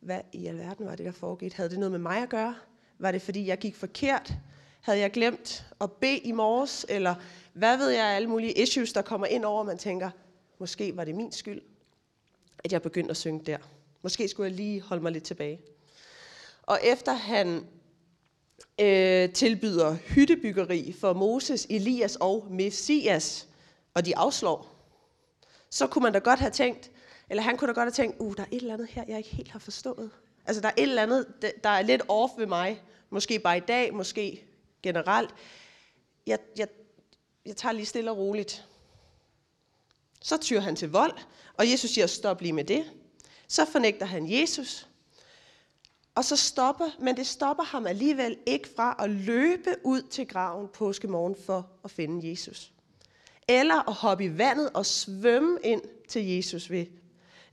hvad 0.00 0.20
i 0.32 0.46
alverden 0.46 0.86
var 0.86 0.96
det, 0.96 1.06
der 1.06 1.12
foregik? 1.12 1.52
Havde 1.52 1.70
det 1.70 1.78
noget 1.78 1.92
med 1.92 1.98
mig 1.98 2.22
at 2.22 2.28
gøre? 2.28 2.54
Var 3.02 3.12
det, 3.12 3.22
fordi 3.22 3.46
jeg 3.46 3.58
gik 3.58 3.76
forkert? 3.76 4.34
Havde 4.80 4.98
jeg 4.98 5.10
glemt 5.10 5.66
at 5.80 5.92
bede 5.92 6.18
i 6.18 6.32
morges? 6.32 6.86
Eller 6.88 7.14
hvad 7.52 7.76
ved 7.76 7.88
jeg, 7.88 8.06
alle 8.06 8.28
mulige 8.28 8.62
issues, 8.62 8.92
der 8.92 9.02
kommer 9.02 9.26
ind 9.26 9.44
over, 9.44 9.60
og 9.60 9.66
man 9.66 9.78
tænker, 9.78 10.10
måske 10.58 10.96
var 10.96 11.04
det 11.04 11.14
min 11.14 11.32
skyld, 11.32 11.60
at 12.64 12.72
jeg 12.72 12.82
begyndte 12.82 13.10
at 13.10 13.16
synge 13.16 13.44
der. 13.44 13.58
Måske 14.02 14.28
skulle 14.28 14.50
jeg 14.50 14.56
lige 14.56 14.80
holde 14.80 15.02
mig 15.02 15.12
lidt 15.12 15.24
tilbage. 15.24 15.60
Og 16.62 16.78
efter 16.82 17.12
han 17.12 17.66
øh, 18.80 19.32
tilbyder 19.32 19.94
hyttebyggeri 19.94 20.92
for 21.00 21.12
Moses, 21.12 21.66
Elias 21.70 22.16
og 22.16 22.46
Messias, 22.50 23.48
og 23.94 24.06
de 24.06 24.16
afslår, 24.16 24.74
så 25.70 25.86
kunne 25.86 26.02
man 26.02 26.12
da 26.12 26.18
godt 26.18 26.40
have 26.40 26.52
tænkt, 26.52 26.90
eller 27.30 27.42
han 27.42 27.56
kunne 27.56 27.68
da 27.68 27.72
godt 27.72 27.96
have 27.96 28.06
tænkt, 28.06 28.16
uh, 28.18 28.34
der 28.36 28.42
er 28.42 28.46
et 28.50 28.60
eller 28.60 28.74
andet 28.74 28.88
her, 28.88 29.04
jeg 29.08 29.18
ikke 29.18 29.30
helt 29.30 29.50
har 29.50 29.58
forstået. 29.58 30.10
Altså, 30.46 30.60
der 30.62 30.68
er 30.68 30.72
et 30.76 30.82
eller 30.82 31.02
andet, 31.02 31.26
der 31.64 31.70
er 31.70 31.82
lidt 31.82 32.02
off 32.08 32.32
ved 32.36 32.46
mig. 32.46 32.82
Måske 33.10 33.38
bare 33.38 33.56
i 33.56 33.60
dag, 33.60 33.94
måske 33.94 34.44
generelt. 34.82 35.34
Jeg, 36.26 36.38
jeg, 36.56 36.68
jeg 37.46 37.56
tager 37.56 37.72
lige 37.72 37.86
stille 37.86 38.10
og 38.10 38.16
roligt. 38.16 38.66
Så 40.22 40.38
tyr 40.38 40.60
han 40.60 40.76
til 40.76 40.90
vold, 40.90 41.12
og 41.54 41.70
Jesus 41.70 41.90
siger, 41.90 42.06
stop 42.06 42.40
lige 42.40 42.52
med 42.52 42.64
det. 42.64 42.92
Så 43.48 43.64
fornægter 43.64 44.06
han 44.06 44.32
Jesus, 44.32 44.88
og 46.14 46.24
så 46.24 46.36
stopper, 46.36 46.90
men 46.98 47.16
det 47.16 47.26
stopper 47.26 47.64
ham 47.64 47.86
alligevel 47.86 48.36
ikke 48.46 48.68
fra 48.76 48.96
at 48.98 49.10
løbe 49.10 49.76
ud 49.84 50.02
til 50.02 50.28
graven 50.28 50.68
påskemorgen 50.68 51.36
for 51.46 51.70
at 51.84 51.90
finde 51.90 52.30
Jesus. 52.30 52.72
Eller 53.48 53.88
at 53.88 53.94
hoppe 53.94 54.24
i 54.24 54.38
vandet 54.38 54.70
og 54.70 54.86
svømme 54.86 55.58
ind 55.64 55.82
til 56.08 56.26
Jesus 56.26 56.70
ved, 56.70 56.86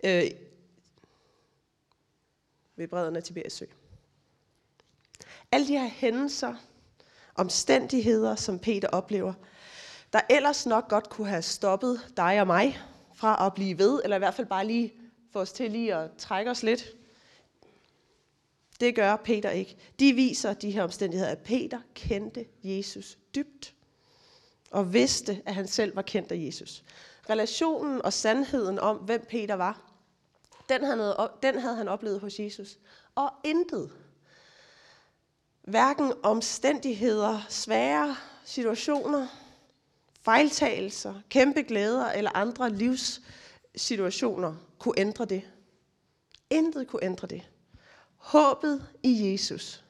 øh, 0.03 0.23
ved 2.79 2.87
bredden 2.87 3.15
af 3.15 3.23
Tiberias 3.23 3.53
sø. 3.53 3.65
Alle 5.51 5.67
de 5.67 5.77
her 5.77 5.87
hændelser, 5.87 6.55
omstændigheder, 7.35 8.35
som 8.35 8.59
Peter 8.59 8.87
oplever, 8.87 9.33
der 10.13 10.21
ellers 10.29 10.65
nok 10.65 10.89
godt 10.89 11.09
kunne 11.09 11.27
have 11.27 11.41
stoppet 11.41 12.13
dig 12.17 12.41
og 12.41 12.47
mig 12.47 12.79
fra 13.15 13.45
at 13.45 13.53
blive 13.53 13.77
ved, 13.77 14.01
eller 14.03 14.15
i 14.15 14.19
hvert 14.19 14.33
fald 14.33 14.47
bare 14.47 14.67
lige 14.67 14.93
få 15.31 15.39
os 15.39 15.51
til 15.51 15.71
lige 15.71 15.95
at 15.95 16.11
trække 16.17 16.51
os 16.51 16.63
lidt. 16.63 16.95
Det 18.79 18.95
gør 18.95 19.15
Peter 19.15 19.49
ikke. 19.49 19.77
De 19.99 20.13
viser 20.13 20.53
de 20.53 20.71
her 20.71 20.83
omstændigheder, 20.83 21.31
at 21.31 21.39
Peter 21.39 21.79
kendte 21.93 22.45
Jesus 22.63 23.17
dybt 23.35 23.73
og 24.71 24.93
vidste, 24.93 25.41
at 25.45 25.55
han 25.55 25.67
selv 25.67 25.95
var 25.95 26.01
kendt 26.01 26.31
af 26.31 26.37
Jesus. 26.37 26.83
Relationen 27.29 28.01
og 28.01 28.13
sandheden 28.13 28.79
om, 28.79 28.97
hvem 28.97 29.25
Peter 29.29 29.53
var, 29.55 29.88
den 30.69 30.83
havde, 30.83 31.29
den 31.43 31.59
havde 31.59 31.75
han 31.75 31.87
oplevet 31.87 32.19
hos 32.19 32.39
Jesus. 32.39 32.77
Og 33.15 33.31
intet. 33.43 33.91
Hverken 35.61 36.13
omstændigheder, 36.23 37.41
svære 37.49 38.15
situationer, 38.45 39.27
fejltagelser, 40.21 41.15
kæmpe 41.29 41.61
glæder 41.61 42.11
eller 42.11 42.31
andre 42.33 42.69
livssituationer 42.69 44.55
kunne 44.79 44.99
ændre 44.99 45.25
det. 45.25 45.43
Intet 46.49 46.87
kunne 46.87 47.03
ændre 47.03 47.27
det. 47.27 47.49
Håbet 48.17 48.87
i 49.03 49.31
Jesus, 49.31 49.83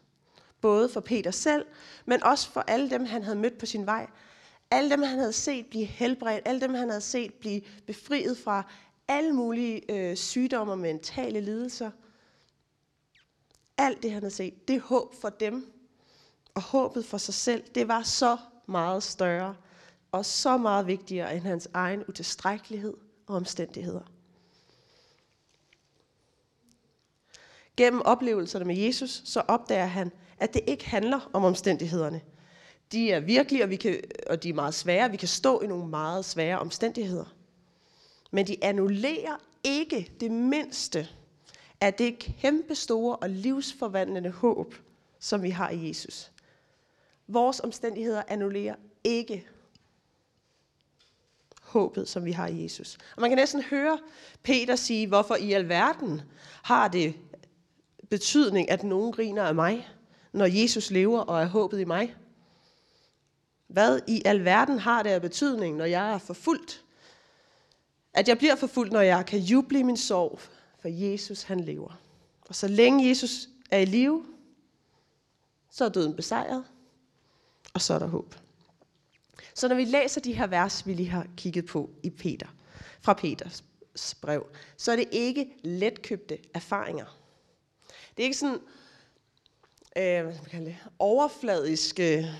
både 0.61 0.89
for 0.89 0.99
Peter 0.99 1.31
selv, 1.31 1.65
men 2.05 2.23
også 2.23 2.49
for 2.51 2.61
alle 2.61 2.89
dem, 2.89 3.05
han 3.05 3.23
havde 3.23 3.37
mødt 3.37 3.57
på 3.57 3.65
sin 3.65 3.85
vej. 3.85 4.07
Alle 4.71 4.89
dem, 4.89 5.03
han 5.03 5.19
havde 5.19 5.33
set 5.33 5.65
blive 5.65 5.85
helbredt, 5.85 6.41
alle 6.45 6.61
dem, 6.61 6.73
han 6.73 6.89
havde 6.89 7.01
set 7.01 7.33
blive 7.33 7.61
befriet 7.87 8.37
fra 8.37 8.63
alle 9.09 9.33
mulige 9.33 9.91
øh, 9.91 10.17
sygdomme 10.17 10.73
og 10.73 10.79
mentale 10.79 11.41
lidelser. 11.41 11.91
Alt 13.77 14.03
det, 14.03 14.11
han 14.11 14.21
havde 14.21 14.33
set, 14.33 14.67
det 14.67 14.81
håb 14.81 15.15
for 15.21 15.29
dem, 15.29 15.73
og 16.55 16.61
håbet 16.61 17.05
for 17.05 17.17
sig 17.17 17.33
selv, 17.33 17.63
det 17.75 17.87
var 17.87 18.03
så 18.03 18.37
meget 18.67 19.03
større 19.03 19.55
og 20.11 20.25
så 20.25 20.57
meget 20.57 20.87
vigtigere 20.87 21.35
end 21.35 21.43
hans 21.43 21.69
egen 21.73 22.03
utilstrækkelighed 22.07 22.93
og 23.27 23.35
omstændigheder. 23.35 24.01
Gennem 27.77 28.01
oplevelserne 28.05 28.65
med 28.65 28.75
Jesus, 28.75 29.21
så 29.25 29.41
opdager 29.47 29.85
han, 29.85 30.11
at 30.37 30.53
det 30.53 30.61
ikke 30.67 30.89
handler 30.89 31.29
om 31.33 31.43
omstændighederne. 31.43 32.21
De 32.91 33.11
er 33.11 33.19
virkelige, 33.19 33.63
og, 33.63 33.69
vi 33.69 33.75
kan, 33.75 34.01
og 34.29 34.43
de 34.43 34.49
er 34.49 34.53
meget 34.53 34.73
svære. 34.73 35.11
Vi 35.11 35.17
kan 35.17 35.27
stå 35.27 35.61
i 35.61 35.67
nogle 35.67 35.87
meget 35.87 36.25
svære 36.25 36.59
omstændigheder. 36.59 37.38
Men 38.31 38.47
de 38.47 38.63
annullerer 38.63 39.37
ikke 39.63 40.11
det 40.19 40.31
mindste 40.31 41.07
af 41.81 41.93
det 41.93 42.19
kæmpe 42.19 42.75
store 42.75 43.15
og 43.15 43.29
livsforvandlende 43.29 44.29
håb, 44.29 44.75
som 45.19 45.43
vi 45.43 45.49
har 45.49 45.69
i 45.69 45.87
Jesus. 45.87 46.31
Vores 47.27 47.59
omstændigheder 47.59 48.23
annullerer 48.27 48.75
ikke 49.03 49.47
håbet, 51.61 52.09
som 52.09 52.25
vi 52.25 52.31
har 52.31 52.47
i 52.47 52.63
Jesus. 52.63 52.97
Og 53.15 53.21
man 53.21 53.29
kan 53.29 53.37
næsten 53.37 53.61
høre 53.61 53.99
Peter 54.43 54.75
sige, 54.75 55.07
hvorfor 55.07 55.35
i 55.35 55.51
alverden 55.53 56.21
har 56.63 56.87
det 56.87 57.13
betydning, 58.09 58.69
at 58.69 58.83
nogen 58.83 59.11
griner 59.11 59.43
af 59.43 59.55
mig, 59.55 59.87
når 60.31 60.45
Jesus 60.45 60.91
lever 60.91 61.19
og 61.19 61.41
er 61.41 61.45
håbet 61.45 61.79
i 61.79 61.83
mig? 61.83 62.15
Hvad 63.67 63.99
i 64.07 64.21
alverden 64.25 64.79
har 64.79 65.03
det 65.03 65.09
af 65.09 65.21
betydning, 65.21 65.77
når 65.77 65.85
jeg 65.85 66.13
er 66.13 66.17
forfulgt? 66.17 66.83
At 68.13 68.27
jeg 68.27 68.37
bliver 68.37 68.55
forfulgt, 68.55 68.93
når 68.93 69.01
jeg 69.01 69.25
kan 69.25 69.39
juble 69.39 69.79
i 69.79 69.83
min 69.83 69.97
sorg, 69.97 70.39
for 70.79 70.87
Jesus 70.87 71.43
han 71.43 71.59
lever. 71.59 71.99
Og 72.41 72.55
så 72.55 72.67
længe 72.67 73.09
Jesus 73.09 73.49
er 73.71 73.77
i 73.77 73.85
live, 73.85 74.25
så 75.71 75.85
er 75.85 75.89
døden 75.89 76.15
besejret, 76.15 76.63
og 77.73 77.81
så 77.81 77.93
er 77.93 77.99
der 77.99 78.07
håb. 78.07 78.35
Så 79.53 79.67
når 79.67 79.75
vi 79.75 79.85
læser 79.85 80.21
de 80.21 80.33
her 80.33 80.47
vers, 80.47 80.87
vi 80.87 80.93
lige 80.93 81.09
har 81.09 81.27
kigget 81.37 81.65
på 81.65 81.89
i 82.03 82.09
Peter, 82.09 82.47
fra 83.01 83.13
Peters 83.13 83.63
brev, 84.21 84.45
så 84.77 84.91
er 84.91 84.95
det 84.95 85.07
ikke 85.11 85.51
letkøbte 85.63 86.37
erfaringer. 86.53 87.17
Det 88.17 88.23
er 88.23 88.25
ikke 88.25 88.37
sådan 88.37 88.59
øh, 89.97 90.23
hvad 90.23 90.33
skal 90.45 90.65
det, 90.65 90.77
overfladiske, 90.99 92.31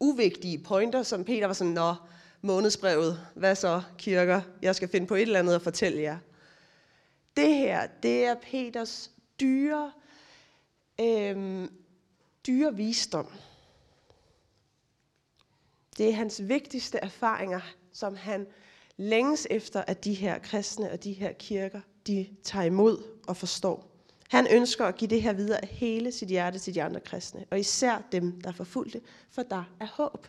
uvigtige 0.00 0.58
pointer, 0.58 1.02
som 1.02 1.24
Peter 1.24 1.46
var 1.46 1.54
sådan, 1.54 1.72
nå, 1.72 1.94
månedsbrevet, 2.42 3.26
hvad 3.34 3.54
så, 3.54 3.82
kirker, 3.98 4.42
jeg 4.62 4.74
skal 4.74 4.88
finde 4.88 5.06
på 5.06 5.14
et 5.14 5.22
eller 5.22 5.38
andet 5.38 5.54
at 5.54 5.62
fortælle 5.62 6.02
jer. 6.02 6.18
Det 7.36 7.54
her, 7.54 7.86
det 8.02 8.24
er 8.24 8.34
Peters 8.34 9.10
dyre, 9.40 9.92
øh, 11.00 11.68
dyre 12.46 12.76
visdom. 12.76 13.26
Det 15.98 16.08
er 16.08 16.12
hans 16.12 16.48
vigtigste 16.48 16.98
erfaringer, 16.98 17.60
som 17.92 18.16
han 18.16 18.46
længes 18.96 19.46
efter, 19.50 19.82
at 19.86 20.04
de 20.04 20.14
her 20.14 20.38
kristne 20.38 20.90
og 20.90 21.04
de 21.04 21.12
her 21.12 21.32
kirker, 21.32 21.80
de 22.06 22.26
tager 22.42 22.64
imod 22.64 23.02
og 23.28 23.36
forstår. 23.36 23.90
Han 24.28 24.46
ønsker 24.50 24.86
at 24.86 24.96
give 24.96 25.10
det 25.10 25.22
her 25.22 25.32
videre 25.32 25.62
af 25.62 25.68
hele 25.68 26.12
sit 26.12 26.28
hjerte 26.28 26.58
til 26.58 26.74
de 26.74 26.82
andre 26.82 27.00
kristne, 27.00 27.44
og 27.50 27.60
især 27.60 28.02
dem, 28.12 28.40
der 28.40 28.48
er 28.48 28.54
forfulgte, 28.54 29.00
for 29.30 29.42
der 29.42 29.64
er 29.80 29.86
håb. 29.86 30.26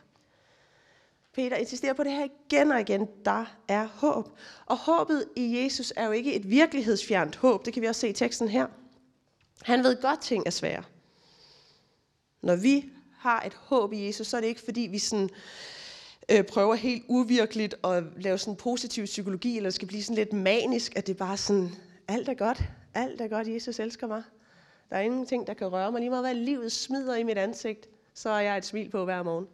Peter 1.34 1.56
insisterer 1.56 1.94
på 1.94 2.04
det 2.04 2.12
her 2.12 2.28
igen 2.50 2.72
og 2.72 2.82
igen. 2.82 3.08
Der 3.26 3.46
er 3.68 3.88
håb. 3.88 4.30
Og 4.66 4.78
håbet 4.78 5.26
i 5.36 5.64
Jesus 5.64 5.94
er 5.96 6.06
jo 6.06 6.12
ikke 6.12 6.34
et 6.36 6.50
virkelighedsfjernt 6.50 7.36
håb. 7.36 7.66
Det 7.66 7.74
kan 7.74 7.82
vi 7.82 7.88
også 7.88 8.02
se 8.02 8.10
i 8.10 8.14
teksten 8.14 8.48
her. 8.48 8.68
Han 9.62 9.84
ved 9.84 10.02
godt, 10.02 10.22
ting 10.22 10.44
er 10.46 10.52
svære. 10.52 10.84
Når 12.42 12.56
vi 12.56 12.90
har 13.18 13.42
et 13.42 13.54
håb 13.54 13.94
i 13.94 14.06
Jesus, 14.06 14.28
så 14.28 14.38
er 14.38 14.42
det 14.42 14.48
ikke 14.48 14.62
fordi, 14.62 14.82
vi 14.82 15.00
sådan, 15.00 15.30
øh, 16.32 16.44
prøver 16.44 16.76
helt 16.76 17.04
uvirkeligt 17.08 17.76
at 17.84 18.04
lave 18.18 18.38
sådan 18.38 18.56
positiv 18.56 19.06
psykologi, 19.06 19.58
eller 19.58 19.70
skal 19.70 19.88
blive 19.88 20.04
sådan 20.04 20.16
lidt 20.16 20.34
manisk, 20.34 20.96
at 20.96 21.08
det 21.08 21.14
er 21.14 21.18
bare 21.18 21.38
sådan, 21.38 21.70
alt 22.08 22.30
er 22.30 22.34
godt, 22.34 22.64
alt 22.94 23.22
er 23.22 23.28
godt, 23.28 23.48
Jesus 23.48 23.80
elsker 23.80 24.08
mig. 24.08 24.24
Der 24.90 24.96
er 24.96 25.02
ingenting, 25.02 25.48
der 25.48 25.54
kan 25.54 25.68
røre 25.68 25.92
mig. 25.92 26.00
Lige 26.00 26.10
meget 26.10 26.24
hvad 26.24 26.36
livet 26.36 26.72
smider 26.72 27.16
i 27.16 27.24
mit 27.24 27.38
ansigt, 27.38 27.90
så 28.14 28.30
er 28.30 28.40
jeg 28.40 28.58
et 28.58 28.66
smil 28.66 28.90
på 28.90 29.06
hver 29.06 29.24
morgen. 29.24 29.48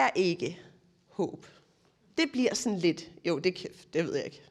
Er 0.00 0.10
ikke 0.14 0.60
håb. 1.08 1.46
Det 2.18 2.32
bliver 2.32 2.54
sådan 2.54 2.78
lidt, 2.78 3.10
jo, 3.24 3.38
det, 3.38 3.66
det 3.92 4.04
ved 4.04 4.14
jeg 4.14 4.24
ikke, 4.24 4.42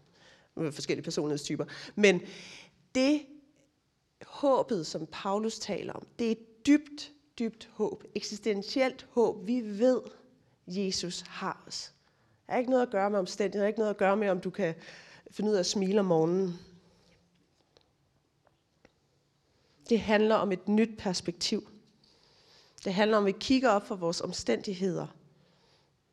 med 0.55 0.71
forskellige 0.71 1.03
personlighedstyper, 1.03 1.65
men 1.95 2.21
det 2.95 3.25
håbet, 4.25 4.88
som 4.88 5.07
Paulus 5.12 5.59
taler 5.59 5.93
om, 5.93 6.07
det 6.19 6.31
er 6.31 6.35
dybt, 6.67 7.12
dybt 7.39 7.69
håb, 7.73 8.03
eksistentielt 8.15 9.07
håb. 9.12 9.47
Vi 9.47 9.62
ved, 9.79 10.01
Jesus 10.67 11.21
har 11.21 11.63
os. 11.67 11.93
Det 12.45 12.53
er 12.53 12.57
ikke 12.57 12.69
noget 12.69 12.83
at 12.83 12.91
gøre 12.91 13.09
med 13.09 13.19
omstændigheder, 13.19 13.62
der 13.62 13.65
er 13.65 13.67
ikke 13.67 13.79
noget 13.79 13.89
at 13.89 13.97
gøre 13.97 14.17
med, 14.17 14.29
om 14.29 14.41
du 14.41 14.49
kan 14.49 14.75
finde 15.31 15.49
ud 15.49 15.55
af 15.55 15.59
at 15.59 15.65
smile 15.65 15.99
om 15.99 16.05
morgenen. 16.05 16.59
Det 19.89 19.99
handler 19.99 20.35
om 20.35 20.51
et 20.51 20.67
nyt 20.67 20.97
perspektiv. 20.97 21.69
Det 22.85 22.93
handler 22.93 23.17
om, 23.17 23.23
at 23.23 23.27
vi 23.27 23.38
kigger 23.39 23.69
op 23.69 23.88
for 23.88 23.95
vores 23.95 24.21
omstændigheder. 24.21 25.07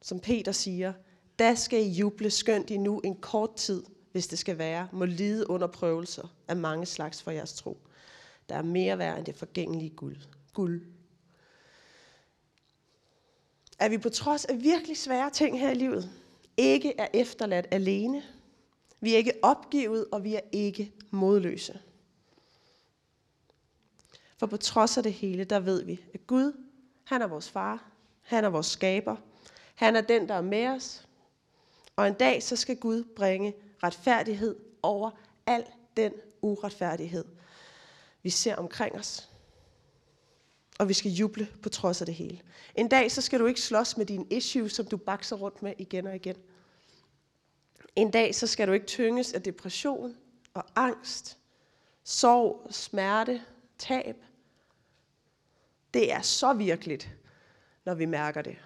Som 0.06 0.20
Peter 0.20 0.52
siger, 0.52 0.92
da 1.38 1.54
skal 1.54 1.86
I 1.86 1.88
juble 1.88 2.30
skønt 2.30 2.70
I 2.70 2.76
nu 2.76 3.00
en 3.00 3.16
kort 3.16 3.56
tid, 3.56 3.84
hvis 4.12 4.26
det 4.26 4.38
skal 4.38 4.58
være, 4.58 4.88
må 4.92 5.04
lide 5.04 5.50
under 5.50 5.66
prøvelser 5.66 6.34
af 6.48 6.56
mange 6.56 6.86
slags 6.86 7.22
for 7.22 7.30
jeres 7.30 7.52
tro. 7.52 7.78
Der 8.48 8.54
er 8.54 8.62
mere 8.62 8.98
værd 8.98 9.18
end 9.18 9.26
det 9.26 9.36
forgængelige 9.36 9.90
guld. 9.90 10.16
guld. 10.54 10.82
Er 13.78 13.88
vi 13.88 13.98
på 13.98 14.08
trods 14.08 14.44
af 14.44 14.62
virkelig 14.62 14.96
svære 14.96 15.30
ting 15.30 15.60
her 15.60 15.70
i 15.70 15.74
livet, 15.74 16.10
ikke 16.56 16.94
er 16.98 17.08
efterladt 17.14 17.66
alene. 17.70 18.22
Vi 19.00 19.12
er 19.12 19.16
ikke 19.16 19.38
opgivet, 19.42 20.06
og 20.12 20.24
vi 20.24 20.34
er 20.34 20.40
ikke 20.52 20.92
modløse. 21.10 21.78
For 24.38 24.46
på 24.46 24.56
trods 24.56 24.96
af 24.96 25.02
det 25.02 25.12
hele, 25.12 25.44
der 25.44 25.60
ved 25.60 25.84
vi, 25.84 26.00
at 26.14 26.26
Gud, 26.26 26.52
han 27.04 27.22
er 27.22 27.26
vores 27.26 27.50
far, 27.50 27.90
han 28.22 28.44
er 28.44 28.48
vores 28.48 28.66
skaber, 28.66 29.16
han 29.76 29.96
er 29.96 30.00
den, 30.00 30.28
der 30.28 30.34
er 30.34 30.40
med 30.40 30.66
os, 30.66 31.06
og 31.96 32.06
en 32.08 32.14
dag 32.14 32.42
så 32.42 32.56
skal 32.56 32.76
Gud 32.76 33.04
bringe 33.16 33.54
retfærdighed 33.82 34.56
over 34.82 35.10
al 35.46 35.64
den 35.96 36.12
uretfærdighed, 36.42 37.24
vi 38.22 38.30
ser 38.30 38.56
omkring 38.56 38.94
os. 38.94 39.30
Og 40.78 40.88
vi 40.88 40.94
skal 40.94 41.10
juble 41.10 41.48
på 41.62 41.68
trods 41.68 42.00
af 42.00 42.06
det 42.06 42.14
hele. 42.14 42.40
En 42.74 42.88
dag 42.88 43.12
så 43.12 43.22
skal 43.22 43.40
du 43.40 43.46
ikke 43.46 43.60
slås 43.60 43.96
med 43.96 44.06
dine 44.06 44.26
issues, 44.30 44.72
som 44.72 44.86
du 44.86 44.96
bakser 44.96 45.36
rundt 45.36 45.62
med 45.62 45.74
igen 45.78 46.06
og 46.06 46.14
igen. 46.16 46.36
En 47.96 48.10
dag 48.10 48.34
så 48.34 48.46
skal 48.46 48.68
du 48.68 48.72
ikke 48.72 48.86
tynges 48.86 49.32
af 49.32 49.42
depression 49.42 50.16
og 50.54 50.64
angst, 50.74 51.38
sorg, 52.04 52.66
smerte, 52.70 53.42
tab. 53.78 54.16
Det 55.94 56.12
er 56.12 56.20
så 56.20 56.52
virkeligt, 56.52 57.10
når 57.84 57.94
vi 57.94 58.04
mærker 58.06 58.42
det. 58.42 58.56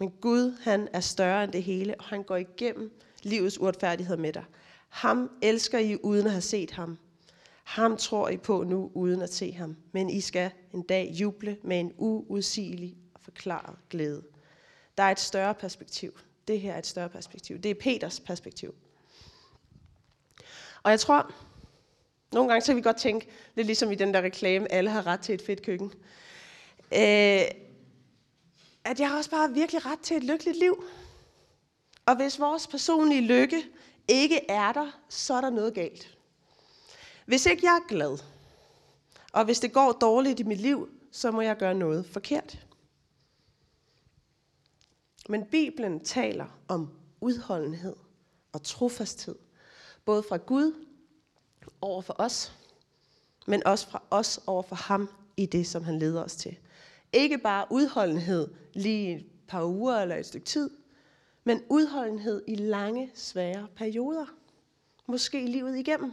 Men 0.00 0.10
Gud, 0.20 0.56
han 0.62 0.88
er 0.92 1.00
større 1.00 1.44
end 1.44 1.52
det 1.52 1.62
hele, 1.62 1.94
og 1.98 2.04
han 2.04 2.22
går 2.22 2.36
igennem 2.36 3.00
livets 3.22 3.60
uretfærdighed 3.60 4.16
med 4.16 4.32
dig. 4.32 4.44
Ham 4.88 5.30
elsker 5.42 5.78
I 5.78 5.96
uden 5.96 6.26
at 6.26 6.32
have 6.32 6.40
set 6.42 6.70
ham. 6.70 6.98
Ham 7.64 7.96
tror 7.96 8.28
I 8.28 8.36
på 8.36 8.62
nu 8.62 8.90
uden 8.94 9.22
at 9.22 9.34
se 9.34 9.52
ham. 9.52 9.76
Men 9.92 10.10
I 10.10 10.20
skal 10.20 10.50
en 10.74 10.82
dag 10.82 11.10
juble 11.12 11.58
med 11.62 11.80
en 11.80 11.92
uudsigelig 11.98 12.96
og 13.14 13.20
forklaret 13.22 13.76
glæde. 13.90 14.22
Der 14.98 15.02
er 15.02 15.10
et 15.10 15.20
større 15.20 15.54
perspektiv. 15.54 16.18
Det 16.48 16.60
her 16.60 16.72
er 16.72 16.78
et 16.78 16.86
større 16.86 17.08
perspektiv. 17.08 17.58
Det 17.58 17.70
er 17.70 17.74
Peters 17.74 18.20
perspektiv. 18.20 18.74
Og 20.82 20.90
jeg 20.90 21.00
tror, 21.00 21.32
nogle 22.32 22.48
gange 22.48 22.60
så 22.60 22.66
kan 22.66 22.76
vi 22.76 22.82
godt 22.82 22.96
tænke, 22.96 23.28
lidt 23.54 23.66
ligesom 23.66 23.92
i 23.92 23.94
den 23.94 24.14
der 24.14 24.22
reklame, 24.22 24.72
alle 24.72 24.90
har 24.90 25.06
ret 25.06 25.20
til 25.20 25.34
et 25.34 25.42
fedt 25.42 25.62
køkken. 25.62 25.92
Øh, 26.94 27.40
at 28.86 29.00
jeg 29.00 29.10
har 29.10 29.16
også 29.16 29.30
bare 29.30 29.52
virkelig 29.52 29.86
ret 29.86 30.00
til 30.00 30.16
et 30.16 30.24
lykkeligt 30.24 30.58
liv. 30.58 30.84
Og 32.06 32.16
hvis 32.16 32.40
vores 32.40 32.66
personlige 32.66 33.20
lykke 33.20 33.66
ikke 34.08 34.50
er 34.50 34.72
der, 34.72 35.00
så 35.08 35.34
er 35.34 35.40
der 35.40 35.50
noget 35.50 35.74
galt. 35.74 36.18
Hvis 37.26 37.46
ikke 37.46 37.66
jeg 37.66 37.76
er 37.76 37.88
glad, 37.88 38.18
og 39.32 39.44
hvis 39.44 39.60
det 39.60 39.72
går 39.72 39.92
dårligt 39.92 40.40
i 40.40 40.42
mit 40.42 40.60
liv, 40.60 40.88
så 41.12 41.30
må 41.30 41.40
jeg 41.40 41.56
gøre 41.56 41.74
noget 41.74 42.06
forkert. 42.06 42.66
Men 45.28 45.44
Bibelen 45.44 46.04
taler 46.04 46.46
om 46.68 46.90
udholdenhed 47.20 47.96
og 48.52 48.62
trofasthed, 48.62 49.34
både 50.04 50.22
fra 50.22 50.36
Gud 50.36 50.86
over 51.80 52.02
for 52.02 52.16
os, 52.18 52.52
men 53.46 53.66
også 53.66 53.88
fra 53.88 54.02
os 54.10 54.40
over 54.46 54.62
for 54.62 54.76
ham 54.76 55.08
i 55.36 55.46
det, 55.46 55.66
som 55.66 55.84
han 55.84 55.98
leder 55.98 56.24
os 56.24 56.36
til. 56.36 56.56
Ikke 57.12 57.38
bare 57.38 57.66
udholdenhed 57.70 58.48
lige 58.76 59.16
et 59.16 59.26
par 59.48 59.64
uger 59.64 59.96
eller 59.96 60.16
et 60.16 60.26
stykke 60.26 60.46
tid, 60.46 60.70
men 61.44 61.64
udholdenhed 61.68 62.44
i 62.46 62.54
lange, 62.54 63.10
svære 63.14 63.68
perioder. 63.76 64.26
Måske 65.06 65.46
livet 65.46 65.78
igennem. 65.78 66.12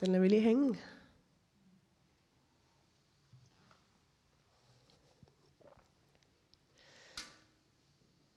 Den 0.00 0.08
lader 0.08 0.20
vi 0.20 0.28
lige 0.28 0.40
hænge. 0.40 0.78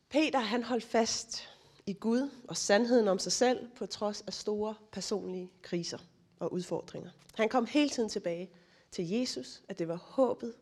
Peter 0.09 0.39
han 0.39 0.63
holdt 0.63 0.83
fast 0.83 1.49
i 1.85 1.93
Gud 1.93 2.29
og 2.47 2.57
sandheden 2.57 3.07
om 3.07 3.19
sig 3.19 3.31
selv 3.31 3.69
på 3.75 3.85
trods 3.85 4.21
af 4.21 4.33
store 4.33 4.75
personlige 4.91 5.51
kriser 5.61 5.97
og 6.39 6.53
udfordringer. 6.53 7.09
Han 7.35 7.49
kom 7.49 7.65
hele 7.65 7.89
tiden 7.89 8.09
tilbage 8.09 8.49
til 8.91 9.09
Jesus, 9.09 9.63
at 9.67 9.79
det 9.79 9.87
var 9.87 9.95
håbet, 9.95 10.53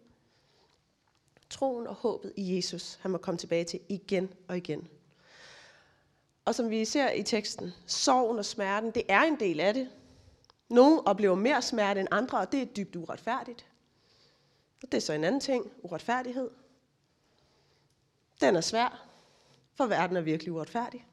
troen 1.50 1.88
og 1.88 1.96
håbet 1.96 2.34
i 2.36 2.56
Jesus, 2.56 3.00
han 3.02 3.12
må 3.12 3.18
komme 3.18 3.38
tilbage 3.38 3.64
til 3.64 3.80
igen 3.90 4.34
og 4.48 4.58
igen. 4.58 4.88
Og 6.46 6.56
som 6.56 6.70
vi 6.70 6.86
ser 6.86 7.12
i 7.12 7.24
teksten, 7.24 7.74
sorgen 7.88 8.40
og 8.40 8.46
smerten, 8.46 8.92
det 8.92 9.04
er 9.10 9.22
en 9.22 9.40
del 9.40 9.60
af 9.60 9.74
det. 9.74 9.90
Nogle 10.70 11.08
oplever 11.08 11.36
mere 11.36 11.62
smerte 11.62 12.00
end 12.00 12.10
andre, 12.12 12.38
og 12.38 12.52
det 12.52 12.62
er 12.62 12.66
dybt 12.66 12.96
uretfærdigt. 12.96 13.66
Og 14.84 14.92
det 14.92 14.98
er 14.98 15.02
så 15.02 15.14
en 15.14 15.24
anden 15.24 15.42
ting, 15.42 15.72
uretfærdighed. 15.84 16.50
Den 18.42 18.56
er 18.56 18.62
svær, 18.62 19.08
for 19.76 19.86
verden 19.86 20.18
er 20.18 20.22
virkelig 20.22 20.54
uretfærdig. 20.54 21.08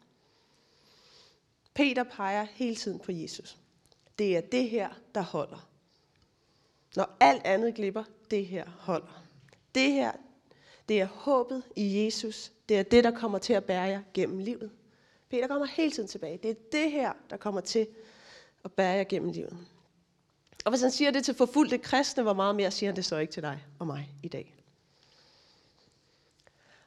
Peter 1.75 2.05
peger 2.05 2.44
hele 2.44 2.77
tiden 2.77 2.98
på 2.98 3.12
Jesus. 3.12 3.59
Det 4.18 4.37
er 4.37 4.40
det 4.40 4.70
her, 4.70 4.90
der 5.14 5.20
holder. 5.20 5.71
Når 6.96 7.16
alt 7.20 7.42
andet 7.44 7.74
glipper, 7.74 8.05
det 8.31 8.46
her 8.46 8.64
holder. 8.78 9.24
Det 9.74 9.92
her, 9.92 10.12
det 10.88 11.00
er 11.00 11.07
håbet 11.07 11.62
i 11.76 12.05
Jesus. 12.05 12.52
Det 12.68 12.78
er 12.78 12.83
det, 12.83 13.05
der 13.05 13.11
kommer 13.11 13.38
til 13.38 13.52
at 13.52 13.64
bære 13.64 13.83
jer 13.83 14.02
gennem 14.14 14.38
livet. 14.38 14.70
Peter 15.31 15.46
kommer 15.46 15.66
hele 15.66 15.92
tiden 15.92 16.09
tilbage. 16.09 16.38
Det 16.42 16.50
er 16.50 16.55
det 16.72 16.90
her, 16.90 17.12
der 17.31 17.37
kommer 17.37 17.61
til 17.61 17.87
at 18.64 18.72
bære 18.72 18.96
jer 18.96 19.05
gennem 19.05 19.33
livet. 19.33 19.59
Og 20.64 20.70
hvis 20.70 20.81
han 20.81 20.90
siger 20.90 21.11
det 21.11 21.24
til 21.24 21.35
forfulgte 21.35 21.78
kristne, 21.78 22.22
hvor 22.22 22.33
meget 22.33 22.57
mere 22.57 22.70
siger 22.70 22.90
han 22.90 22.96
det 22.96 23.05
så 23.05 23.16
ikke 23.16 23.33
til 23.33 23.42
dig 23.42 23.64
og 23.78 23.87
mig 23.87 24.14
i 24.22 24.28
dag? 24.28 24.55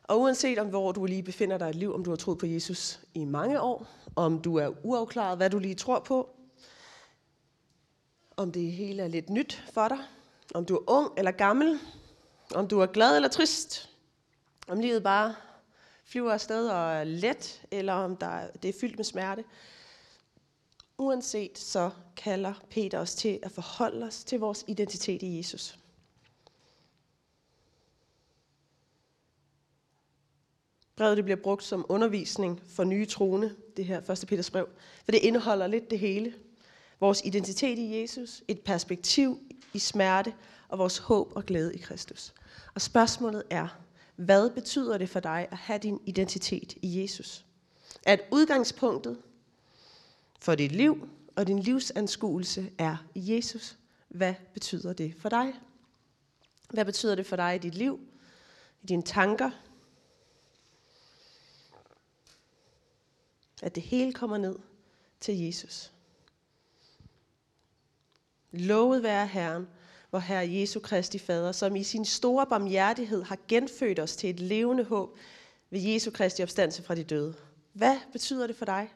Og 0.04 0.20
uanset 0.20 0.60
om 0.60 0.68
hvor 0.68 0.92
du 0.92 1.06
lige 1.06 1.24
befinder 1.24 1.58
dig 1.58 1.70
i 1.70 1.74
livet, 1.74 1.80
liv, 1.80 1.94
om 1.94 2.04
du 2.04 2.10
har 2.10 2.18
troet 2.18 2.38
på 2.38 2.46
Jesus 2.46 3.00
i 3.14 3.26
mange 3.26 3.62
år, 3.62 3.88
om 4.16 4.42
du 4.42 4.56
er 4.56 4.86
uafklaret, 4.86 5.38
hvad 5.38 5.50
du 5.50 5.60
lige 5.60 5.76
tror 5.76 6.00
på, 6.00 6.36
om 8.38 8.52
det 8.52 8.72
hele 8.72 9.04
er 9.04 9.08
lidt 9.08 9.30
nyt 9.30 9.64
for 9.74 9.88
dig, 9.88 10.00
om 10.54 10.66
du 10.66 10.76
er 10.76 10.90
ung 10.90 11.14
eller 11.18 11.32
gammel, 11.32 11.80
om 12.56 12.68
du 12.68 12.80
er 12.80 12.86
glad 12.86 13.16
eller 13.16 13.30
trist, 13.30 13.90
om 14.68 14.80
livet 14.80 15.04
bare 15.04 15.36
flyver 16.06 16.34
afsted 16.34 16.70
og 16.70 16.94
er 16.94 17.04
let, 17.04 17.62
eller 17.72 17.94
om 17.94 18.18
der, 18.18 18.48
det 18.52 18.70
er 18.70 18.80
fyldt 18.82 18.98
med 18.98 19.06
smerte. 19.06 19.44
Uanset 20.98 21.58
så 21.58 21.92
kalder 22.18 22.54
Peter 22.70 23.00
os 23.00 23.16
til 23.16 23.40
at 23.44 23.52
forholde 23.52 24.06
os 24.06 24.24
til 24.24 24.40
vores 24.40 24.66
identitet 24.68 25.22
i 25.22 25.38
Jesus. 25.38 25.80
Brevet 30.96 31.18
det 31.18 31.26
bliver 31.26 31.42
brugt 31.44 31.64
som 31.64 31.86
undervisning 31.90 32.62
for 32.68 32.84
nye 32.84 33.06
troende, 33.06 33.56
det 33.78 33.86
her 33.86 34.10
1. 34.10 34.28
Peters 34.28 34.52
brev, 34.52 34.70
for 35.06 35.12
det 35.12 35.24
indeholder 35.24 35.68
lidt 35.68 35.92
det 35.92 36.00
hele 36.00 36.34
vores 37.06 37.22
identitet 37.26 37.80
i 37.80 38.02
Jesus, 38.02 38.44
et 38.48 38.60
perspektiv 38.60 39.40
i 39.74 39.80
smerte 39.80 40.34
og 40.68 40.78
vores 40.78 40.98
håb 40.98 41.32
og 41.36 41.46
glæde 41.46 41.76
i 41.76 41.78
Kristus. 41.78 42.34
Og 42.74 42.82
spørgsmålet 42.82 43.44
er, 43.50 43.68
hvad 44.16 44.50
betyder 44.50 44.98
det 44.98 45.10
for 45.10 45.20
dig 45.20 45.48
at 45.52 45.58
have 45.58 45.80
din 45.80 46.00
identitet 46.06 46.74
i 46.82 47.02
Jesus? 47.02 47.46
At 48.06 48.22
udgangspunktet 48.32 49.18
for 50.40 50.56
dit 50.56 50.72
liv 50.72 51.10
og 51.36 51.48
din 51.48 51.60
livsanskuelse 51.60 52.72
er 52.78 52.98
Jesus. 53.16 53.78
Hvad 54.08 54.34
betyder 54.54 54.94
det 54.94 55.16
for 55.20 55.30
dig? 55.30 55.54
Hvad 56.70 56.86
betyder 56.86 57.16
det 57.16 57.26
for 57.26 57.36
dig 57.36 57.56
i 57.56 57.60
dit 57.60 57.76
liv, 57.76 58.00
i 58.84 58.86
dine 58.86 59.04
tanker? 59.04 59.52
At 63.62 63.76
det 63.76 63.84
hele 63.84 64.14
kommer 64.14 64.38
ned 64.38 64.56
til 65.20 65.40
Jesus. 65.40 65.95
Lovet 68.58 69.04
være 69.04 69.28
Herren, 69.28 69.68
hvor 70.10 70.20
Herre 70.20 70.52
Jesu 70.52 70.80
Kristi 70.80 71.20
Fader, 71.20 71.52
som 71.52 71.76
i 71.76 71.84
sin 71.84 72.06
store 72.06 72.46
barmhjertighed 72.46 73.24
har 73.24 73.38
genfødt 73.48 74.00
os 74.00 74.16
til 74.16 74.30
et 74.30 74.40
levende 74.40 74.84
håb 74.84 75.18
ved 75.70 75.80
Jesu 75.80 76.12
Kristi 76.12 76.44
opstandelse 76.44 76.84
fra 76.84 76.96
de 76.96 77.04
døde. 77.04 77.36
Hvad 77.74 77.98
betyder 78.12 78.48
det 78.48 78.56
for 78.56 78.66
dig? 78.66 78.94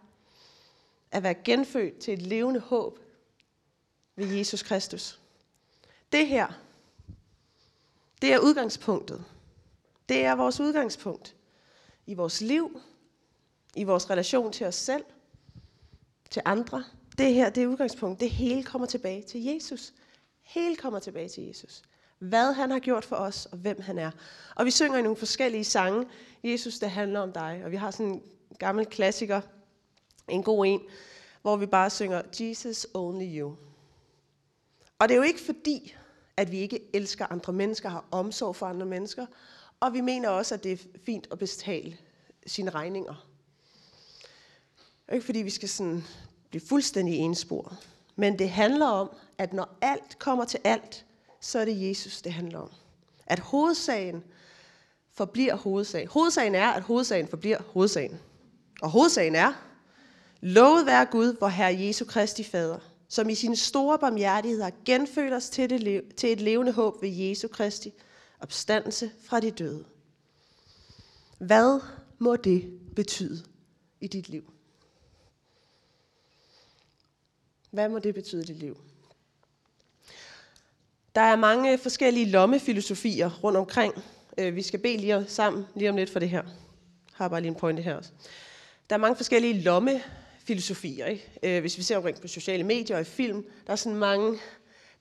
At 1.12 1.24
være 1.24 1.34
genfødt 1.34 2.00
til 2.00 2.14
et 2.14 2.22
levende 2.22 2.60
håb 2.60 3.00
ved 4.16 4.28
Jesus 4.28 4.64
Kristus. 4.64 5.20
Det 6.12 6.28
her, 6.28 6.48
det 8.22 8.34
er 8.34 8.40
udgangspunktet. 8.40 9.26
Det 10.10 10.26
er 10.26 10.36
vores 10.36 10.60
udgangspunkt 10.60 11.36
i 12.06 12.14
vores 12.14 12.42
liv, 12.42 12.82
i 13.76 13.84
vores 13.84 14.10
relation 14.10 14.52
til 14.52 14.68
os 14.68 14.76
selv, 14.76 15.04
til 16.30 16.42
andre. 16.46 16.84
Det 17.20 17.34
her, 17.34 17.50
det 17.50 17.64
er 17.64 17.68
udgangspunkt. 17.68 18.20
Det 18.20 18.30
hele 18.30 18.64
kommer 18.64 18.86
tilbage 18.88 19.24
til 19.24 19.44
Jesus. 19.44 19.94
Hele 20.42 20.76
kommer 20.76 21.00
tilbage 21.00 21.30
til 21.30 21.44
Jesus. 21.44 21.82
Hvad 22.20 22.54
han 22.54 22.72
har 22.72 22.80
gjort 22.80 23.06
for 23.06 23.16
os, 23.16 23.46
og 23.46 23.58
hvem 23.58 23.82
han 23.82 23.98
er. 23.98 24.12
Og 24.56 24.66
vi 24.66 24.72
synger 24.72 24.98
i 24.98 25.02
nogle 25.02 25.18
forskellige 25.18 25.64
sange, 25.64 26.06
Jesus, 26.44 26.80
det 26.80 26.92
handler 26.92 27.20
om 27.20 27.32
dig. 27.32 27.62
Og 27.66 27.72
vi 27.72 27.76
har 27.76 27.92
sådan 27.92 28.06
en 28.06 28.22
gammel 28.60 28.86
klassiker, 28.86 29.42
en 30.30 30.44
god 30.44 30.66
en, 30.66 30.82
hvor 31.42 31.56
vi 31.56 31.66
bare 31.66 31.90
synger, 31.90 32.22
Jesus, 32.40 32.88
only 32.94 33.40
you. 33.40 33.56
Og 35.00 35.10
det 35.10 35.12
er 35.12 35.18
jo 35.18 35.24
ikke 35.24 35.42
fordi, 35.42 35.96
at 36.38 36.52
vi 36.52 36.60
ikke 36.60 36.80
elsker 36.94 37.32
andre 37.32 37.54
mennesker, 37.54 37.90
har 37.90 38.06
omsorg 38.12 38.56
for 38.56 38.66
andre 38.66 38.86
mennesker, 38.86 39.26
og 39.80 39.94
vi 39.94 40.02
mener 40.02 40.30
også, 40.30 40.56
at 40.56 40.64
det 40.64 40.72
er 40.72 40.78
fint 41.06 41.28
at 41.32 41.40
betale 41.40 41.98
sine 42.48 42.70
regninger. 42.70 43.28
Det 45.06 45.08
er 45.08 45.14
ikke 45.14 45.26
fordi, 45.26 45.40
vi 45.40 45.50
skal 45.50 45.70
sådan 45.70 46.04
blive 46.50 46.62
fuldstændig 46.68 47.16
ensporet. 47.16 47.78
Men 48.16 48.40
det 48.40 48.50
handler 48.50 48.86
om, 48.86 49.10
at 49.38 49.54
når 49.54 49.78
alt 49.82 50.20
kommer 50.20 50.46
til 50.46 50.60
alt, 50.64 51.06
så 51.42 51.60
er 51.60 51.66
det 51.66 51.90
Jesus, 51.90 52.22
det 52.22 52.34
handler 52.34 52.60
om. 52.60 52.70
At 53.28 53.40
hovedsagen 53.40 54.24
forbliver 55.14 55.56
hovedsagen. 55.56 56.08
Hovedsagen 56.08 56.56
er, 56.56 56.68
at 56.68 56.84
hovedsagen 56.84 57.28
forbliver 57.28 57.58
hovedsagen. 57.74 58.20
Og 58.82 58.90
hovedsagen 58.90 59.36
er, 59.36 59.54
lovet 60.42 60.86
være 60.86 61.06
Gud, 61.06 61.38
hvor 61.38 61.48
Herre 61.48 61.80
Jesu 61.80 62.06
Kristi 62.06 62.44
Fader, 62.44 62.80
som 63.08 63.30
i 63.30 63.36
sin 63.36 63.56
store 63.56 64.00
barmhjertighed 64.00 64.62
har 64.62 64.74
genfødt 64.86 65.34
os 65.34 65.50
til, 65.50 65.70
det, 65.70 66.16
til 66.16 66.32
et 66.32 66.42
levende 66.42 66.72
håb 66.72 67.02
ved 67.02 67.10
Jesu 67.10 67.48
Kristi 67.48 67.94
opstandelse 68.40 69.12
fra 69.24 69.40
de 69.40 69.52
døde. 69.52 69.86
Hvad 71.40 71.80
må 72.20 72.36
det 72.36 72.80
betyde 72.96 73.44
i 74.02 74.08
dit 74.08 74.30
liv? 74.30 74.54
Hvad 77.72 77.90
må 77.90 78.00
det 78.00 78.16
betyde 78.16 78.42
i 78.42 78.46
dit 78.46 78.58
liv? 78.58 78.78
Der 81.16 81.22
er 81.22 81.36
mange 81.36 81.78
forskellige 81.78 82.30
lommefilosofier 82.30 83.40
rundt 83.44 83.58
omkring. 83.58 83.94
Øh, 84.38 84.56
vi 84.56 84.62
skal 84.62 84.80
bede 84.80 84.98
lige 84.98 85.26
sammen 85.28 85.66
lige 85.76 85.90
om 85.90 85.96
lidt 85.96 86.10
for 86.10 86.20
det 86.20 86.30
her. 86.30 86.44
Jeg 86.44 87.26
har 87.26 87.28
bare 87.28 87.42
lige 87.42 87.50
en 87.50 87.56
pointe 87.56 87.82
her 87.82 87.96
også. 87.96 88.12
Der 88.90 88.96
er 88.96 89.00
mange 89.00 89.16
forskellige 89.16 89.62
lommefilosofier. 89.62 91.06
Ikke? 91.06 91.32
Øh, 91.44 91.62
hvis 91.62 91.78
vi 91.78 91.84
ser 91.84 91.98
omkring 91.98 92.22
på 92.22 92.28
sociale 92.28 92.64
medier 92.64 92.96
og 92.96 93.02
i 93.02 93.06
film, 93.06 93.46
der 93.68 93.72
er 93.72 93.78
sådan 93.78 93.98
mange, 93.98 94.40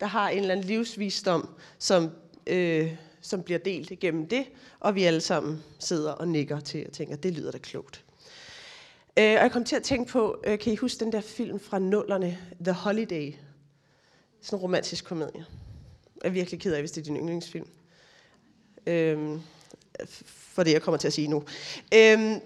der 0.00 0.06
har 0.06 0.28
en 0.28 0.38
eller 0.38 0.54
anden 0.54 0.66
livsvisdom, 0.66 1.48
som, 1.78 2.10
øh, 2.46 2.94
som 3.20 3.42
bliver 3.42 3.58
delt 3.58 3.90
igennem 3.90 4.28
det, 4.28 4.46
og 4.80 4.94
vi 4.94 5.04
alle 5.04 5.20
sammen 5.20 5.64
sidder 5.78 6.12
og 6.12 6.28
nikker 6.28 6.60
til 6.60 6.86
og 6.86 6.92
tænker, 6.92 7.16
det 7.16 7.32
lyder 7.32 7.50
da 7.50 7.58
klogt. 7.58 8.04
Øh, 9.18 9.24
og 9.24 9.42
jeg 9.42 9.52
kom 9.52 9.64
til 9.64 9.76
at 9.76 9.82
tænke 9.82 10.12
på, 10.12 10.40
øh, 10.44 10.58
kan 10.58 10.72
I 10.72 10.76
huske 10.76 11.04
den 11.04 11.12
der 11.12 11.20
film 11.20 11.60
fra 11.60 11.78
nullerne, 11.78 12.38
The 12.64 12.72
Holiday? 12.72 13.34
Sådan 14.40 14.58
en 14.58 14.62
romantisk 14.62 15.04
komedie. 15.04 15.44
Jeg 16.22 16.28
er 16.28 16.32
virkelig 16.32 16.60
ked 16.60 16.72
af, 16.72 16.82
hvis 16.82 16.90
det 16.90 17.00
er 17.00 17.04
din 17.04 17.16
yndlingsfilm. 17.16 17.68
Øh, 18.86 19.40
for 20.26 20.62
det, 20.62 20.72
jeg 20.72 20.82
kommer 20.82 20.98
til 20.98 21.06
at 21.06 21.12
sige 21.12 21.28
nu. 21.28 21.44
Øh, 21.94 22.40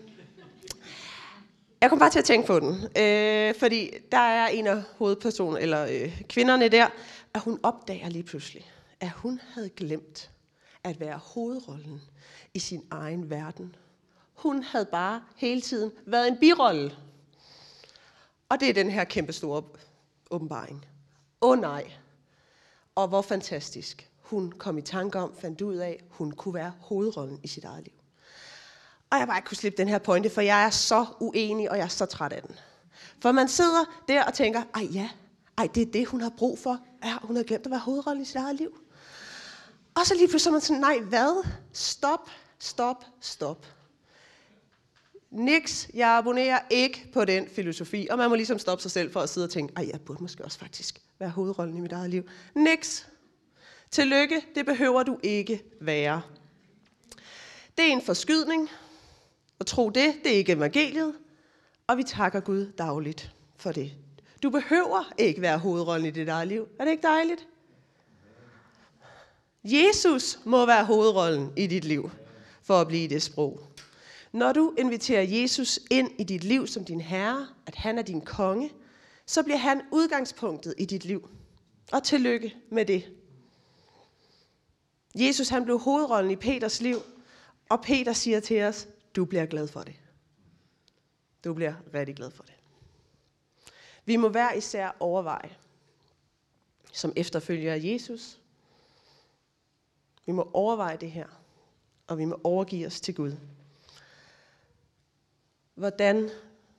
jeg 1.80 1.90
kom 1.90 1.98
bare 1.98 2.10
til 2.10 2.18
at 2.18 2.24
tænke 2.24 2.46
på 2.46 2.60
den, 2.60 2.74
øh, 2.98 3.54
fordi 3.54 3.90
der 4.12 4.18
er 4.18 4.48
en 4.48 4.66
af 4.66 4.82
hovedpersonerne, 4.96 5.60
eller 5.60 5.86
øh, 5.90 6.22
kvinderne 6.28 6.68
der, 6.68 6.86
at 7.34 7.40
hun 7.40 7.60
opdager 7.62 8.08
lige 8.08 8.22
pludselig, 8.22 8.70
at 9.00 9.10
hun 9.10 9.40
havde 9.54 9.68
glemt 9.68 10.30
at 10.84 11.00
være 11.00 11.18
hovedrollen 11.18 12.00
i 12.54 12.58
sin 12.58 12.82
egen 12.90 13.30
verden. 13.30 13.74
Hun 14.42 14.62
havde 14.62 14.84
bare 14.84 15.22
hele 15.36 15.60
tiden 15.60 15.92
været 16.06 16.28
en 16.28 16.36
birolle. 16.36 16.96
Og 18.48 18.60
det 18.60 18.68
er 18.68 18.72
den 18.72 18.90
her 18.90 19.04
kæmpe 19.04 19.32
store 19.32 19.62
åbenbaring. 20.30 20.86
Åh 21.40 21.50
oh, 21.50 21.58
nej. 21.58 21.92
Og 22.94 23.08
hvor 23.08 23.22
fantastisk. 23.22 24.10
Hun 24.20 24.52
kom 24.52 24.78
i 24.78 24.82
tanke 24.82 25.18
om, 25.18 25.34
fandt 25.40 25.60
ud 25.60 25.76
af, 25.76 26.04
hun 26.10 26.32
kunne 26.32 26.54
være 26.54 26.72
hovedrollen 26.80 27.40
i 27.42 27.48
sit 27.48 27.64
eget 27.64 27.84
liv. 27.84 27.92
Og 29.10 29.18
jeg 29.18 29.26
bare 29.26 29.38
ikke 29.38 29.46
kunne 29.46 29.56
slippe 29.56 29.76
den 29.76 29.88
her 29.88 29.98
pointe, 29.98 30.30
for 30.30 30.40
jeg 30.40 30.64
er 30.64 30.70
så 30.70 31.06
uenig, 31.20 31.70
og 31.70 31.76
jeg 31.76 31.84
er 31.84 31.88
så 31.88 32.06
træt 32.06 32.32
af 32.32 32.42
den. 32.42 32.56
For 33.20 33.32
man 33.32 33.48
sidder 33.48 33.84
der 34.08 34.24
og 34.24 34.34
tænker, 34.34 34.62
ej 34.74 34.82
ja, 34.92 35.10
ej 35.58 35.68
det 35.74 35.82
er 35.88 35.92
det, 35.92 36.06
hun 36.06 36.20
har 36.20 36.32
brug 36.38 36.58
for. 36.58 36.78
Ja, 37.04 37.16
hun 37.22 37.36
har 37.36 37.42
glemt 37.42 37.66
at 37.66 37.70
være 37.70 37.80
hovedrollen 37.80 38.22
i 38.22 38.26
sit 38.26 38.36
eget 38.36 38.56
liv. 38.56 38.78
Og 39.94 40.06
så 40.06 40.14
lige 40.14 40.28
pludselig 40.28 40.50
er 40.50 40.52
man 40.52 40.60
sådan, 40.60 40.80
nej 40.80 40.98
hvad? 40.98 41.46
Stop, 41.72 42.30
stop, 42.58 43.04
stop. 43.20 43.66
Niks, 45.32 45.90
jeg 45.94 46.08
abonnerer 46.08 46.58
ikke 46.70 47.08
på 47.12 47.24
den 47.24 47.48
filosofi. 47.48 48.08
Og 48.10 48.18
man 48.18 48.28
må 48.28 48.36
ligesom 48.36 48.58
stoppe 48.58 48.82
sig 48.82 48.90
selv 48.90 49.12
for 49.12 49.20
at 49.20 49.28
sidde 49.28 49.44
og 49.44 49.50
tænke, 49.50 49.72
ej, 49.76 49.88
jeg 49.92 50.00
burde 50.00 50.22
måske 50.22 50.44
også 50.44 50.58
faktisk 50.58 51.00
være 51.18 51.30
hovedrollen 51.30 51.76
i 51.76 51.80
mit 51.80 51.92
eget 51.92 52.10
liv. 52.10 52.28
Niks. 52.54 53.08
Tillykke, 53.90 54.42
det 54.54 54.66
behøver 54.66 55.02
du 55.02 55.18
ikke 55.22 55.62
være. 55.80 56.22
Det 57.78 57.88
er 57.88 57.92
en 57.92 58.02
forskydning. 58.02 58.68
Og 59.58 59.66
tro 59.66 59.90
det, 59.90 60.14
det 60.24 60.32
er 60.32 60.36
ikke 60.36 60.52
evangeliet. 60.52 61.14
Og 61.86 61.96
vi 61.96 62.02
takker 62.02 62.40
Gud 62.40 62.72
dagligt 62.78 63.32
for 63.56 63.72
det. 63.72 63.92
Du 64.42 64.50
behøver 64.50 65.12
ikke 65.18 65.40
være 65.40 65.58
hovedrollen 65.58 66.06
i 66.06 66.10
dit 66.10 66.28
eget 66.28 66.48
liv. 66.48 66.68
Er 66.78 66.84
det 66.84 66.90
ikke 66.90 67.06
dejligt? 67.06 67.46
Jesus 69.64 70.38
må 70.44 70.66
være 70.66 70.84
hovedrollen 70.84 71.52
i 71.56 71.66
dit 71.66 71.84
liv, 71.84 72.10
for 72.62 72.80
at 72.80 72.88
blive 72.88 73.08
det 73.08 73.22
sprog. 73.22 73.72
Når 74.32 74.52
du 74.52 74.74
inviterer 74.78 75.22
Jesus 75.22 75.80
ind 75.90 76.10
i 76.20 76.24
dit 76.24 76.44
liv 76.44 76.66
som 76.66 76.84
din 76.84 77.00
herre, 77.00 77.48
at 77.66 77.74
han 77.74 77.98
er 77.98 78.02
din 78.02 78.20
konge, 78.20 78.70
så 79.26 79.42
bliver 79.42 79.56
han 79.56 79.82
udgangspunktet 79.92 80.74
i 80.78 80.84
dit 80.84 81.04
liv. 81.04 81.28
Og 81.92 82.02
tillykke 82.02 82.56
med 82.70 82.84
det. 82.84 83.12
Jesus 85.14 85.48
han 85.48 85.64
blev 85.64 85.78
hovedrollen 85.78 86.30
i 86.30 86.36
Peters 86.36 86.80
liv, 86.80 86.96
og 87.68 87.82
Peter 87.82 88.12
siger 88.12 88.40
til 88.40 88.62
os, 88.62 88.88
du 89.16 89.24
bliver 89.24 89.46
glad 89.46 89.68
for 89.68 89.80
det. 89.80 89.94
Du 91.44 91.54
bliver 91.54 91.74
rigtig 91.94 92.16
glad 92.16 92.30
for 92.30 92.42
det. 92.42 92.54
Vi 94.04 94.16
må 94.16 94.28
hver 94.28 94.52
især 94.52 94.96
overveje, 95.00 95.56
som 96.92 97.12
efterfølger 97.16 97.74
af 97.74 97.80
Jesus. 97.82 98.40
Vi 100.26 100.32
må 100.32 100.50
overveje 100.52 100.96
det 100.96 101.10
her, 101.10 101.26
og 102.06 102.18
vi 102.18 102.24
må 102.24 102.40
overgive 102.44 102.86
os 102.86 103.00
til 103.00 103.14
Gud. 103.14 103.36
Hvordan, 105.74 106.30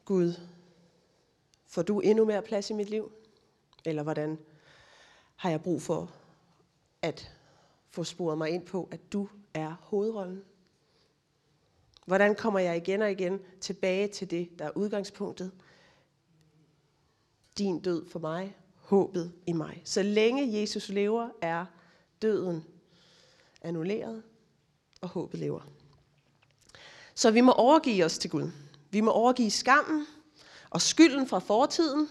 Gud, 0.05 0.33
får 1.65 1.81
du 1.81 1.99
endnu 1.99 2.25
mere 2.25 2.41
plads 2.41 2.69
i 2.69 2.73
mit 2.73 2.89
liv? 2.89 3.11
Eller 3.85 4.03
hvordan 4.03 4.37
har 5.35 5.49
jeg 5.49 5.61
brug 5.61 5.81
for 5.81 6.11
at 7.01 7.31
få 7.89 8.03
sporet 8.03 8.37
mig 8.37 8.49
ind 8.49 8.65
på, 8.65 8.89
at 8.91 9.13
du 9.13 9.29
er 9.53 9.75
hovedrollen? 9.81 10.43
Hvordan 12.05 12.35
kommer 12.35 12.59
jeg 12.59 12.77
igen 12.77 13.01
og 13.01 13.11
igen 13.11 13.39
tilbage 13.61 14.07
til 14.07 14.31
det, 14.31 14.49
der 14.59 14.65
er 14.65 14.77
udgangspunktet? 14.77 15.51
Din 17.57 17.79
død 17.79 18.09
for 18.09 18.19
mig, 18.19 18.57
håbet 18.75 19.33
i 19.47 19.53
mig. 19.53 19.81
Så 19.85 20.03
længe 20.03 20.61
Jesus 20.61 20.89
lever, 20.89 21.29
er 21.41 21.65
døden 22.21 22.65
annulleret, 23.61 24.23
og 25.01 25.09
håbet 25.09 25.39
lever. 25.39 25.61
Så 27.15 27.31
vi 27.31 27.41
må 27.41 27.51
overgive 27.51 28.05
os 28.05 28.17
til 28.17 28.29
Gud. 28.29 28.51
Vi 28.93 29.01
må 29.01 29.11
overgive 29.11 29.51
skammen 29.51 30.05
og 30.69 30.81
skylden 30.81 31.27
fra 31.27 31.39
fortiden, 31.39 32.09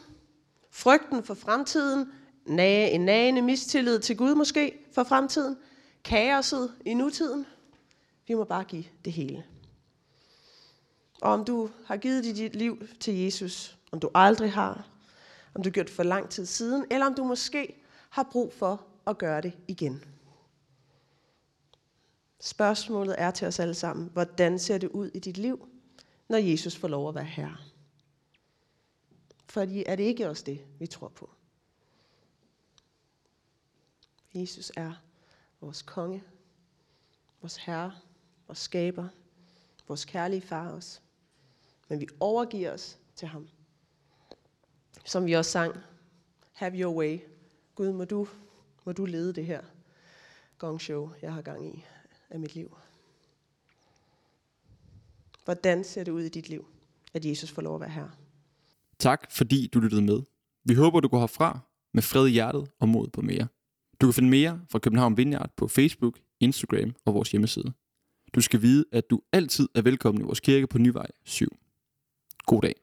Frygten 0.74 1.24
for 1.24 1.34
fremtiden, 1.34 2.12
nage, 2.46 2.90
en 2.90 3.00
nagende 3.00 3.42
mistillid 3.42 3.98
til 3.98 4.16
Gud 4.16 4.34
måske 4.34 4.78
for 4.92 5.04
fremtiden, 5.04 5.56
kaoset 6.04 6.74
i 6.86 6.94
nutiden. 6.94 7.46
Vi 8.26 8.34
må 8.34 8.44
bare 8.44 8.64
give 8.64 8.84
det 9.04 9.12
hele. 9.12 9.44
Og 11.22 11.32
om 11.32 11.44
du 11.44 11.70
har 11.86 11.96
givet 11.96 12.24
dit 12.24 12.56
liv 12.56 12.86
til 13.00 13.14
Jesus, 13.14 13.76
om 13.92 14.00
du 14.00 14.10
aldrig 14.14 14.52
har, 14.52 14.86
om 15.54 15.62
du 15.62 15.68
har 15.68 15.72
gjort 15.72 15.86
det 15.86 15.94
for 15.94 16.02
lang 16.02 16.28
tid 16.30 16.46
siden, 16.46 16.84
eller 16.90 17.06
om 17.06 17.14
du 17.14 17.24
måske 17.24 17.82
har 18.10 18.28
brug 18.32 18.52
for 18.52 18.86
at 19.06 19.18
gøre 19.18 19.40
det 19.40 19.52
igen. 19.68 20.04
Spørgsmålet 22.40 23.14
er 23.18 23.30
til 23.30 23.46
os 23.46 23.60
alle 23.60 23.74
sammen, 23.74 24.10
hvordan 24.12 24.58
ser 24.58 24.78
det 24.78 24.88
ud 24.88 25.10
i 25.14 25.18
dit 25.18 25.38
liv, 25.38 25.68
når 26.32 26.38
Jesus 26.38 26.76
får 26.76 26.88
lov 26.88 27.08
at 27.08 27.14
være 27.14 27.24
herre? 27.24 27.56
Fordi 29.48 29.84
er 29.86 29.96
det 29.96 30.02
ikke 30.02 30.28
også 30.28 30.44
det, 30.44 30.66
vi 30.78 30.86
tror 30.86 31.08
på? 31.08 31.30
Jesus 34.34 34.72
er 34.76 34.94
vores 35.60 35.82
konge, 35.82 36.24
vores 37.40 37.56
herre, 37.56 37.92
vores 38.46 38.58
skaber, 38.58 39.08
vores 39.88 40.04
kærlige 40.04 40.40
far 40.40 40.70
også. 40.70 41.00
Men 41.88 42.00
vi 42.00 42.08
overgiver 42.20 42.72
os 42.72 42.98
til 43.16 43.28
ham. 43.28 43.48
Som 45.04 45.26
vi 45.26 45.32
også 45.32 45.50
sang, 45.50 45.76
have 46.52 46.80
your 46.80 46.94
way. 46.94 47.18
Gud, 47.74 47.92
må 47.92 48.04
du, 48.04 48.28
må 48.84 48.92
du 48.92 49.04
lede 49.04 49.32
det 49.32 49.46
her 49.46 49.62
gongshow, 50.58 51.10
jeg 51.22 51.34
har 51.34 51.42
gang 51.42 51.66
i 51.76 51.84
af 52.30 52.38
mit 52.40 52.54
liv. 52.54 52.76
Hvordan 55.44 55.84
ser 55.84 56.04
det 56.04 56.12
ud 56.12 56.22
i 56.22 56.28
dit 56.28 56.48
liv, 56.48 56.66
at 57.14 57.24
Jesus 57.24 57.50
får 57.50 57.62
lov 57.62 57.74
at 57.74 57.80
være 57.80 57.90
her? 57.90 58.08
Tak 58.98 59.30
fordi 59.30 59.66
du 59.66 59.80
lyttede 59.80 60.02
med. 60.02 60.22
Vi 60.64 60.74
håber, 60.74 61.00
du 61.00 61.08
går 61.08 61.20
herfra 61.20 61.58
med 61.94 62.02
fred 62.02 62.26
i 62.26 62.30
hjertet 62.30 62.70
og 62.80 62.88
mod 62.88 63.08
på 63.08 63.22
mere. 63.22 63.46
Du 64.00 64.06
kan 64.06 64.14
finde 64.14 64.30
mere 64.30 64.60
fra 64.70 64.78
København 64.78 65.16
Vineyard 65.16 65.50
på 65.56 65.68
Facebook, 65.68 66.18
Instagram 66.40 66.94
og 67.04 67.14
vores 67.14 67.30
hjemmeside. 67.30 67.72
Du 68.34 68.40
skal 68.40 68.62
vide, 68.62 68.84
at 68.92 69.10
du 69.10 69.20
altid 69.32 69.68
er 69.74 69.82
velkommen 69.82 70.22
i 70.22 70.24
vores 70.24 70.40
kirke 70.40 70.66
på 70.66 70.78
Nyvej 70.78 71.06
7. 71.24 71.56
God 72.46 72.62
dag. 72.62 72.81